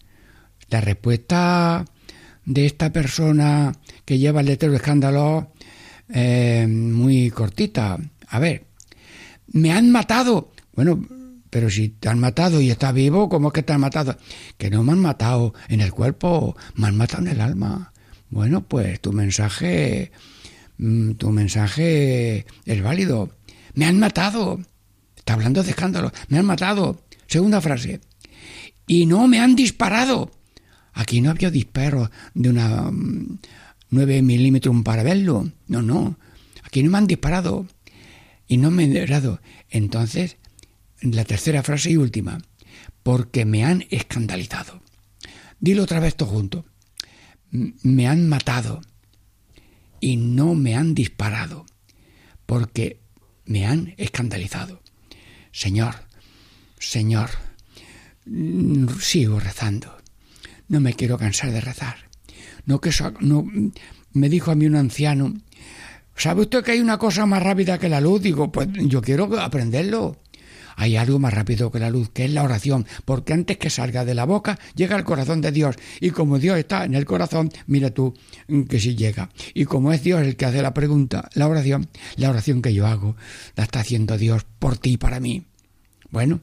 La 0.69 0.81
respuesta 0.81 1.85
de 2.45 2.67
esta 2.67 2.93
persona 2.93 3.73
que 4.05 4.19
lleva 4.19 4.41
el 4.41 4.47
letrero 4.47 4.73
de 4.73 4.79
escándalo 4.79 5.54
eh, 6.09 6.67
muy 6.69 7.31
cortita. 7.31 7.99
A 8.29 8.39
ver, 8.39 8.67
me 9.49 9.73
han 9.73 9.91
matado. 9.91 10.53
Bueno, 10.75 11.07
pero 11.51 11.71
si 11.71 11.89
te 11.89 12.09
han 12.09 12.19
matado 12.19 12.61
y 12.61 12.71
estás 12.71 12.93
vivo, 12.93 13.29
¿cómo 13.29 13.49
es 13.49 13.55
que 13.55 13.63
te 13.63 13.73
han 13.73 13.81
matado? 13.81 14.17
Que 14.59 14.71
no 14.71 14.83
me 14.83 14.93
han 14.93 14.99
matado 14.99 15.55
en 15.69 15.81
el 15.81 15.93
cuerpo, 15.93 16.57
me 16.75 16.89
han 16.89 16.97
matado 16.97 17.23
en 17.23 17.29
el 17.29 17.41
alma. 17.41 17.93
Bueno, 18.29 18.67
pues 18.67 19.01
tu 19.01 19.13
mensaje, 19.13 20.11
mm, 20.79 21.13
tu 21.13 21.31
mensaje 21.31 22.47
es 22.65 22.83
válido. 22.83 23.31
Me 23.75 23.87
han 23.87 23.99
matado. 24.01 24.61
Está 25.17 25.35
hablando 25.35 25.63
de 25.63 25.71
escándalo. 25.71 26.11
Me 26.29 26.39
han 26.39 26.45
matado. 26.45 27.05
Segunda 27.27 27.61
frase. 27.61 28.01
Y 28.87 29.07
no 29.07 29.29
me 29.29 29.39
han 29.39 29.55
disparado. 29.55 30.33
Aquí 30.93 31.21
no 31.21 31.31
había 31.31 31.51
disparos 31.51 32.11
de 32.35 32.51
una 32.51 32.91
9 33.95 34.23
mm, 34.23 34.27
milímetros 34.27 34.77
para 34.83 35.03
verlo. 35.03 35.51
No, 35.67 35.83
no. 35.83 36.19
Aquí 36.63 36.83
no 36.83 36.91
me 36.91 36.99
han 36.99 37.07
disparado. 37.07 37.67
Y 38.47 38.59
no 38.59 38.71
me 38.71 38.85
han 38.85 39.07
dado. 39.07 39.41
Entonces, 39.71 40.37
la 41.01 41.25
tercera 41.25 41.63
frase 41.63 41.91
y 41.91 41.97
última. 41.97 42.43
Porque 43.03 43.45
me 43.45 43.65
han 43.65 43.87
escandalizado. 43.91 44.83
Dilo 45.61 45.85
otra 45.85 46.01
vez 46.01 46.17
todo 46.17 46.29
junto. 46.29 46.67
Me 47.51 48.07
han 48.09 48.29
matado. 48.29 48.83
Y 50.01 50.17
no 50.17 50.55
me 50.55 50.75
han 50.75 50.95
disparado. 50.95 51.65
Porque 52.47 53.01
me 53.47 53.67
han 53.67 53.95
escandalizado. 53.97 54.83
Señor, 55.53 55.95
Señor, 56.79 57.31
mm, 58.27 58.89
sigo 59.01 59.41
rezando. 59.41 59.97
No 60.69 60.81
me 60.81 60.95
quiero 60.95 61.17
cansar 61.17 61.51
de 61.53 61.61
rezar. 61.61 62.04
No 62.67 62.81
que 62.81 62.91
no 63.21 63.47
me 64.13 64.29
dijo 64.29 64.51
a 64.51 64.55
mí 64.55 64.67
un 64.67 64.77
anciano, 64.77 65.35
¿sabe 66.17 66.43
usted 66.43 66.63
que 66.63 66.73
hay 66.73 66.81
una 66.81 66.99
cosa 66.99 67.27
más 67.27 67.43
rápida 67.43 67.79
que 67.79 67.89
la 67.89 68.01
luz? 68.01 68.23
Digo, 68.23 68.51
pues 68.51 68.69
yo 68.73 69.03
quiero 69.03 69.29
aprenderlo. 69.41 70.19
Hay 70.77 70.97
algo 70.97 71.19
más 71.19 71.33
rápido 71.33 71.71
que 71.71 71.79
la 71.79 71.91
luz, 71.91 72.11
que 72.11 72.25
es 72.25 72.33
la 72.33 72.43
oración, 72.43 72.87
porque 73.05 73.33
antes 73.33 73.59
que 73.59 73.71
salga 73.71 74.05
de 74.05 74.15
la 74.15 74.25
boca 74.25 74.59
llega 74.75 74.97
al 74.97 75.05
corazón 75.05 75.41
de 75.41 75.53
Dios. 75.53 75.77
Y 76.01 76.11
como 76.11 76.39
Dios 76.39 76.59
está 76.59 76.85
en 76.85 76.95
el 76.95 77.05
corazón, 77.05 77.51
mira 77.67 77.91
tú 77.91 78.15
mm, 78.49 78.63
que 78.63 78.81
si 78.81 78.97
llega. 78.97 79.31
Y 79.53 79.65
como 79.67 79.93
es 79.93 80.03
Dios 80.03 80.23
el 80.23 80.37
que 80.37 80.47
hace 80.47 80.63
la 80.63 80.75
pregunta, 80.75 81.29
la 81.35 81.49
oración, 81.49 81.89
la 82.17 82.31
oración 82.31 82.63
que 82.63 82.75
yo 82.75 82.87
hago, 82.87 83.17
la 83.57 83.65
está 83.65 83.81
haciendo 83.81 84.19
Dios 84.19 84.47
por 84.59 84.79
ti 84.79 84.93
y 84.93 84.97
para 84.97 85.21
mí. 85.21 85.45
Bueno, 86.11 86.41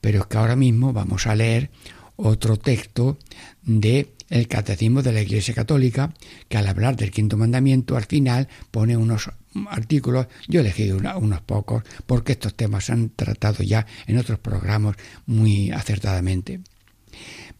pero 0.00 0.20
es 0.20 0.26
que 0.26 0.38
ahora 0.38 0.56
mismo 0.56 0.92
vamos 0.92 1.26
a 1.26 1.34
leer 1.34 1.70
otro 2.16 2.58
texto 2.58 3.18
de 3.62 4.14
el 4.34 4.48
Catecismo 4.48 5.00
de 5.00 5.12
la 5.12 5.22
Iglesia 5.22 5.54
Católica, 5.54 6.12
que 6.48 6.56
al 6.56 6.66
hablar 6.66 6.96
del 6.96 7.12
quinto 7.12 7.36
mandamiento 7.36 7.96
al 7.96 8.04
final 8.04 8.48
pone 8.72 8.96
unos 8.96 9.30
artículos, 9.68 10.26
yo 10.48 10.58
he 10.58 10.62
elegido 10.62 10.98
unos 10.98 11.40
pocos, 11.42 11.84
porque 12.04 12.32
estos 12.32 12.56
temas 12.56 12.86
se 12.86 12.92
han 12.92 13.10
tratado 13.10 13.62
ya 13.62 13.86
en 14.08 14.18
otros 14.18 14.40
programas 14.40 14.96
muy 15.26 15.70
acertadamente. 15.70 16.60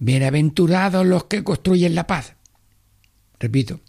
Bienaventurados 0.01 1.07
los 1.07 1.27
que 1.27 1.45
construyen 1.45 1.95
la 1.95 2.09
paz. 2.09 2.35
Repito, 3.39 3.81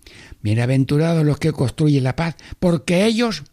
bienaventurados 0.43 1.25
los 1.25 1.39
que 1.39 1.53
construyen 1.53 2.03
la 2.03 2.15
paz, 2.15 2.35
porque 2.59 3.05
ellos 3.05 3.45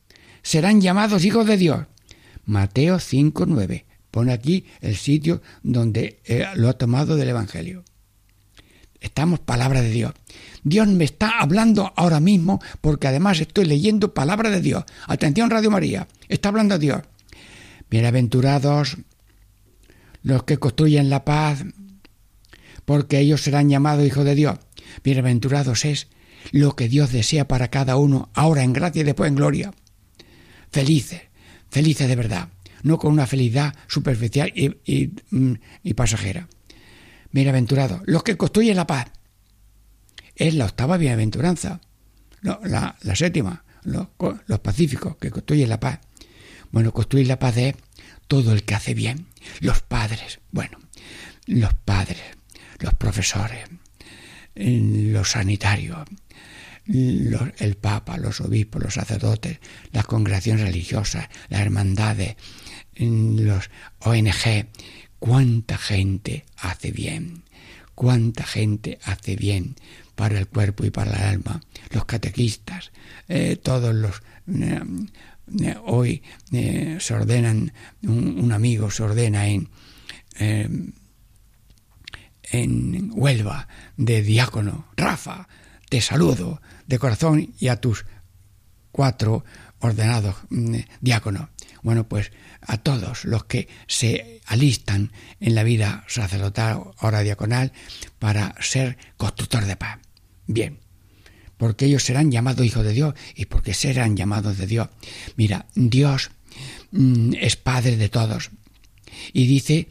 serán 0.42 0.82
llamados 0.82 1.24
hijos 1.24 1.46
de 1.46 1.56
Dios. 1.56 1.86
Mateo 2.44 2.96
5.9. 2.96 3.86
Pone 4.10 4.34
aquí 4.34 4.66
el 4.82 4.94
sitio 4.94 5.40
donde 5.62 6.20
eh, 6.26 6.44
lo 6.54 6.68
ha 6.68 6.74
tomado 6.74 7.16
del 7.16 7.30
Evangelio. 7.30 7.82
Estamos 9.02 9.40
palabra 9.40 9.82
de 9.82 9.90
Dios. 9.90 10.12
Dios 10.62 10.86
me 10.86 11.04
está 11.04 11.40
hablando 11.40 11.92
ahora 11.96 12.20
mismo 12.20 12.60
porque 12.80 13.08
además 13.08 13.40
estoy 13.40 13.64
leyendo 13.64 14.14
palabra 14.14 14.48
de 14.48 14.60
Dios. 14.60 14.84
Atención 15.08 15.50
Radio 15.50 15.72
María, 15.72 16.06
está 16.28 16.50
hablando 16.50 16.78
Dios. 16.78 17.02
Bienaventurados 17.90 18.98
los 20.22 20.44
que 20.44 20.58
construyen 20.58 21.10
la 21.10 21.24
paz, 21.24 21.64
porque 22.84 23.18
ellos 23.18 23.42
serán 23.42 23.68
llamados 23.68 24.06
hijos 24.06 24.24
de 24.24 24.36
Dios. 24.36 24.58
Bienaventurados 25.02 25.84
es 25.84 26.06
lo 26.52 26.76
que 26.76 26.88
Dios 26.88 27.10
desea 27.10 27.48
para 27.48 27.68
cada 27.68 27.96
uno, 27.96 28.30
ahora 28.34 28.62
en 28.62 28.72
gracia 28.72 29.00
y 29.00 29.04
después 29.04 29.28
en 29.28 29.34
gloria. 29.34 29.74
Felices, 30.70 31.22
felices 31.70 32.06
de 32.06 32.16
verdad, 32.16 32.50
no 32.84 32.98
con 32.98 33.12
una 33.12 33.26
felicidad 33.26 33.74
superficial 33.88 34.52
y, 34.54 35.10
mm, 35.30 35.54
y 35.82 35.94
pasajera. 35.94 36.48
Bienaventurados 37.32 38.02
los 38.04 38.22
que 38.22 38.36
construyen 38.36 38.76
la 38.76 38.86
paz. 38.86 39.10
Es 40.36 40.54
la 40.54 40.66
octava 40.66 40.96
bienaventuranza, 40.96 41.80
la, 42.42 42.96
séptima, 43.14 43.64
los, 43.84 44.08
pacíficos 44.60 45.16
que 45.16 45.30
construyen 45.30 45.68
la 45.68 45.80
paz. 45.80 46.00
Bueno, 46.70 46.92
construir 46.92 47.26
la 47.26 47.38
paz 47.38 47.56
es 47.56 47.74
todo 48.28 48.52
el 48.52 48.64
que 48.64 48.74
hace 48.74 48.94
bien, 48.94 49.26
los 49.60 49.82
padres, 49.82 50.40
bueno, 50.50 50.78
los 51.46 51.74
padres, 51.74 52.22
los 52.78 52.94
profesores, 52.94 53.68
los 54.54 55.30
sanitarios, 55.30 56.06
el 56.86 57.76
Papa, 57.80 58.16
los 58.18 58.40
obispos, 58.40 58.82
los 58.82 58.94
sacerdotes, 58.94 59.58
las 59.92 60.06
congregaciones 60.06 60.66
religiosas, 60.66 61.28
las 61.48 61.60
hermandades, 61.60 62.36
los 62.96 63.70
ONG, 64.00 64.66
cuánta 65.22 65.78
gente 65.78 66.44
hace 66.56 66.90
bien, 66.90 67.44
cuánta 67.94 68.42
gente 68.42 68.98
hace 69.04 69.36
bien 69.36 69.76
para 70.16 70.36
el 70.36 70.48
cuerpo 70.48 70.84
y 70.84 70.90
para 70.90 71.12
el 71.12 71.22
alma, 71.22 71.60
los 71.90 72.06
catequistas, 72.06 72.90
eh, 73.28 73.54
todos 73.54 73.94
los... 73.94 74.20
Eh, 74.48 74.80
eh, 75.62 75.76
hoy 75.84 76.24
se 76.50 77.14
ordenan, 77.14 77.72
un, 78.02 78.50
amigo 78.50 78.90
se 78.90 79.04
ordena 79.04 79.46
en, 79.46 79.68
en 82.50 83.10
Huelva 83.14 83.68
de 83.96 84.22
diácono. 84.22 84.88
Rafa, 84.96 85.46
te 85.88 86.00
saludo 86.00 86.60
de 86.88 86.98
corazón 86.98 87.54
y 87.60 87.68
a 87.68 87.80
tus 87.80 88.06
cuatro 88.90 89.44
ordenados 89.78 90.34
mm, 90.50 90.78
diáconos. 91.00 91.48
Bueno, 91.82 92.08
pues 92.08 92.30
a 92.60 92.78
todos 92.78 93.24
los 93.24 93.44
que 93.44 93.68
se 93.88 94.40
alistan 94.46 95.12
en 95.40 95.54
la 95.54 95.64
vida 95.64 96.04
sacerdotal, 96.08 96.82
hora 97.00 97.22
diaconal, 97.22 97.72
para 98.18 98.54
ser 98.60 98.96
constructor 99.16 99.64
de 99.64 99.76
paz. 99.76 99.98
Bien, 100.46 100.78
porque 101.56 101.86
ellos 101.86 102.04
serán 102.04 102.30
llamados 102.30 102.64
hijos 102.64 102.84
de 102.84 102.92
Dios 102.92 103.14
y 103.34 103.46
porque 103.46 103.74
serán 103.74 104.16
llamados 104.16 104.58
de 104.58 104.66
Dios. 104.66 104.88
Mira, 105.36 105.66
Dios 105.74 106.30
mm, 106.92 107.34
es 107.40 107.56
Padre 107.56 107.96
de 107.96 108.08
todos 108.08 108.50
y 109.32 109.46
dice 109.46 109.88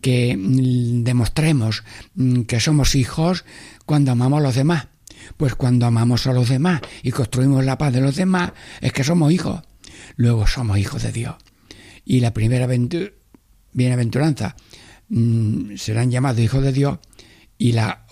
que 0.00 0.36
mm, 0.36 1.04
demostremos 1.04 1.84
mm, 2.14 2.42
que 2.42 2.60
somos 2.60 2.94
hijos 2.94 3.44
cuando 3.86 4.12
amamos 4.12 4.40
a 4.40 4.42
los 4.42 4.54
demás. 4.54 4.88
Pues 5.36 5.54
cuando 5.54 5.86
amamos 5.86 6.26
a 6.26 6.32
los 6.32 6.48
demás 6.48 6.80
y 7.02 7.10
construimos 7.10 7.64
la 7.64 7.78
paz 7.78 7.92
de 7.92 8.00
los 8.00 8.16
demás, 8.16 8.52
es 8.80 8.92
que 8.92 9.04
somos 9.04 9.32
hijos. 9.32 9.62
Luego 10.16 10.46
somos 10.46 10.78
hijos 10.78 11.02
de 11.02 11.12
Dios. 11.12 11.36
Y 12.04 12.20
la 12.20 12.32
primera 12.34 12.68
bienaventuranza 13.72 14.56
serán 15.76 16.10
llamados 16.10 16.40
hijos 16.40 16.62
de 16.62 16.72
Dios 16.72 16.98
y 17.58 17.72
la 17.72 18.06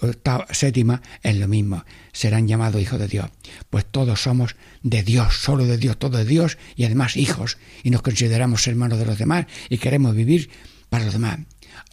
octava, 0.00 0.46
séptima 0.50 1.02
es 1.22 1.36
lo 1.36 1.48
mismo, 1.48 1.84
serán 2.12 2.46
llamados 2.46 2.80
hijos 2.80 2.98
de 2.98 3.08
Dios. 3.08 3.30
Pues 3.70 3.84
todos 3.86 4.22
somos 4.22 4.56
de 4.82 5.02
Dios, 5.02 5.36
solo 5.36 5.64
de 5.64 5.78
Dios, 5.78 5.98
todo 5.98 6.18
de 6.18 6.24
Dios 6.24 6.58
y 6.76 6.84
además 6.84 7.16
hijos, 7.16 7.58
y 7.82 7.90
nos 7.90 8.02
consideramos 8.02 8.66
hermanos 8.66 8.98
de 8.98 9.06
los 9.06 9.18
demás 9.18 9.46
y 9.68 9.78
queremos 9.78 10.14
vivir 10.14 10.50
para 10.88 11.04
los 11.04 11.14
demás. 11.14 11.40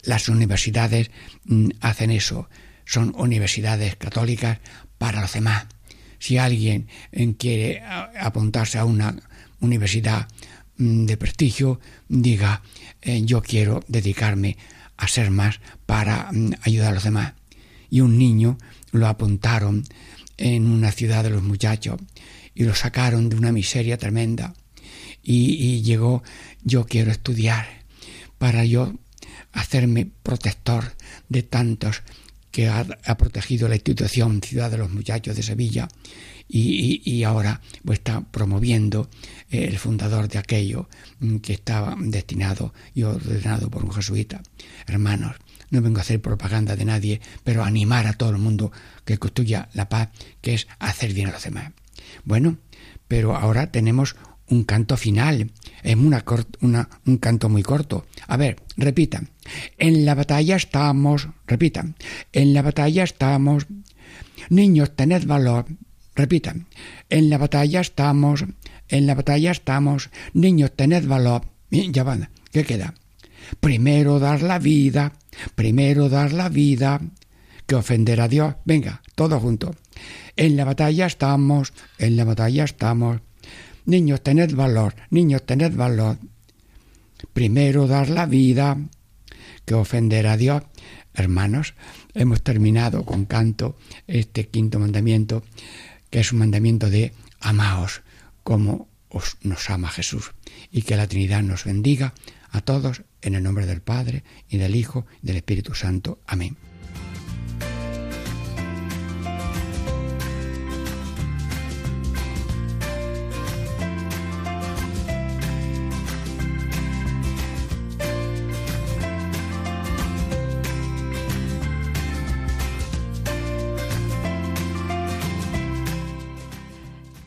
Las 0.04 0.30
universidades 0.30 1.12
mm, 1.46 1.70
hacen 1.82 2.12
eso, 2.12 2.50
son 2.86 3.14
universidades 3.18 3.96
católicas 3.96 4.60
para 4.98 5.22
los 5.22 5.34
demás. 5.34 5.66
Si 6.20 6.38
alguien 6.38 6.88
eh, 7.12 7.36
quiere 7.38 7.82
apuntarse 7.82 8.78
a 8.78 8.86
una 8.86 9.16
universidad 9.64 10.28
mm, 10.78 11.06
de 11.06 11.18
prestigio, 11.18 11.80
diga, 12.08 12.62
eh, 13.02 13.24
yo 13.26 13.42
quiero 13.42 13.84
dedicarme 13.88 14.58
a 14.98 15.08
ser 15.08 15.32
más 15.32 15.60
para 15.86 16.30
mm, 16.32 16.52
ayudar 16.64 16.92
a 16.92 16.96
los 16.96 17.04
demás 17.04 17.34
y 17.90 18.02
un 18.02 18.18
niño 18.18 18.58
lo 18.92 19.08
apuntaron 19.08 19.84
en 20.38 20.66
una 20.66 20.92
ciudad 20.92 21.24
de 21.24 21.30
los 21.30 21.44
muchachos 21.44 22.00
y 22.56 22.64
lo 22.64 22.74
sacaron 22.74 23.30
de 23.30 23.36
una 23.36 23.52
miseria 23.52 23.98
tremenda. 23.98 24.56
Y, 25.22 25.82
llegó, 25.84 26.24
yo 26.64 26.86
quiero 26.86 27.12
estudiar 27.12 27.68
para 28.40 28.66
yo 28.66 28.94
hacerme 29.52 30.10
protector 30.24 30.96
de 31.30 31.44
tantos 31.44 32.02
que 32.50 32.68
ha, 32.68 32.84
protegido 33.16 33.68
la 33.68 33.76
institución 33.76 34.42
Ciudad 34.42 34.72
de 34.72 34.80
los 34.80 34.92
Muchachos 34.92 35.36
de 35.36 35.44
Sevilla 35.44 35.88
y, 36.56 37.24
ahora 37.24 37.62
pues, 37.84 38.00
está 38.00 38.22
promoviendo 38.22 39.10
el 39.50 39.78
fundador 39.80 40.28
de 40.28 40.38
aquello 40.38 40.88
mm, 41.20 41.38
que 41.38 41.54
estaba 41.54 41.96
destinado 42.00 42.74
y 42.94 43.04
ordenado 43.04 43.72
por 43.72 43.84
un 43.84 43.92
jesuita. 43.92 44.44
Hermanos, 44.86 45.36
no 45.72 45.82
vengo 45.82 45.98
a 45.98 46.02
hacer 46.02 46.22
propaganda 46.22 46.76
de 46.76 46.86
nadie, 46.86 47.22
pero 47.44 47.64
animar 47.64 48.06
a 48.06 48.14
todo 48.14 48.30
el 48.30 48.38
mundo 48.38 48.72
que 49.04 49.18
construya 49.18 49.70
la 49.74 49.90
paz, 49.90 50.10
que 50.42 50.54
es 50.54 50.68
hacer 50.78 51.14
bien 51.14 51.30
a 51.30 51.32
los 51.32 51.44
demás. 51.44 51.72
Bueno, 52.24 52.58
pero 53.08 53.36
ahora 53.36 53.72
tenemos 53.72 54.16
un 54.48 54.64
canto 54.64 54.96
final, 54.98 55.52
es 55.82 55.96
una, 55.96 56.24
una, 56.62 56.90
un 57.08 57.18
canto 57.18 57.50
muy 57.50 57.64
corto. 57.64 58.06
A 58.28 58.38
ver, 58.38 58.58
repitan. 58.78 59.30
En 59.80 60.06
la 60.06 60.14
batalla 60.14 60.56
estamos, 60.56 61.30
repitan. 61.48 61.96
En 62.32 62.54
la 62.54 62.62
batalla 62.62 63.04
estamos. 63.04 63.66
Niños, 64.50 64.96
tened 64.96 65.26
valor. 65.26 65.66
Repitan. 66.16 66.68
En 67.10 67.30
la 67.30 67.38
batalla 67.38 67.82
estamos. 67.82 68.46
En 68.88 69.08
la 69.08 69.16
batalla 69.16 69.52
estamos. 69.52 70.10
Niños, 70.34 70.72
tened 70.76 71.06
valor. 71.08 71.44
Ya 71.70 72.04
van. 72.04 72.30
¿Qué 72.52 72.64
queda? 72.64 72.94
Primero 73.60 74.20
dar 74.20 74.42
la 74.42 74.60
vida. 74.60 75.14
Primero 75.56 76.10
dar 76.10 76.34
la 76.34 76.50
vida. 76.50 77.02
Que 77.66 77.76
ofender 77.76 78.22
a 78.22 78.28
Dios. 78.28 78.56
Venga, 78.66 79.02
todo 79.16 79.40
junto. 79.40 79.76
En 80.36 80.56
la 80.56 80.66
batalla 80.66 81.06
estamos. 81.06 81.74
En 81.98 82.16
la 82.16 82.26
batalla 82.26 82.64
estamos. 82.64 83.22
Niños, 83.86 84.22
tened 84.22 84.56
valor, 84.56 84.96
niños, 85.10 85.46
tened 85.46 85.76
valor. 85.76 86.18
Primero 87.34 87.86
dar 87.88 88.10
la 88.10 88.26
vida 88.26 88.78
que 89.66 89.74
ofender 89.74 90.28
a 90.28 90.38
Dios. 90.38 90.64
Hermanos, 91.14 91.74
hemos 92.14 92.42
terminado 92.42 93.06
con 93.06 93.26
canto 93.26 93.76
este 94.08 94.48
quinto 94.48 94.80
mandamiento, 94.80 95.44
que 96.14 96.20
es 96.20 96.32
un 96.32 96.38
mandamiento 96.38 96.92
de 96.92 97.12
amaos 97.40 98.04
como 98.44 98.88
os 99.10 99.38
nos 99.42 99.72
ama 99.72 99.90
Jesús. 99.90 100.36
Y 100.70 100.84
que 100.84 100.96
la 100.96 101.08
Trinidad 101.08 101.42
nos 101.42 101.64
bendiga 101.64 102.14
a 102.52 102.62
todos 102.62 103.02
en 103.24 103.34
el 103.34 103.42
nombre 103.42 103.66
del 103.66 103.82
Padre 103.82 104.24
y 104.48 104.60
del 104.60 104.76
Hijo 104.76 105.08
y 105.24 105.26
del 105.26 105.38
Espíritu 105.38 105.74
Santo. 105.74 106.20
Amén. 106.28 106.56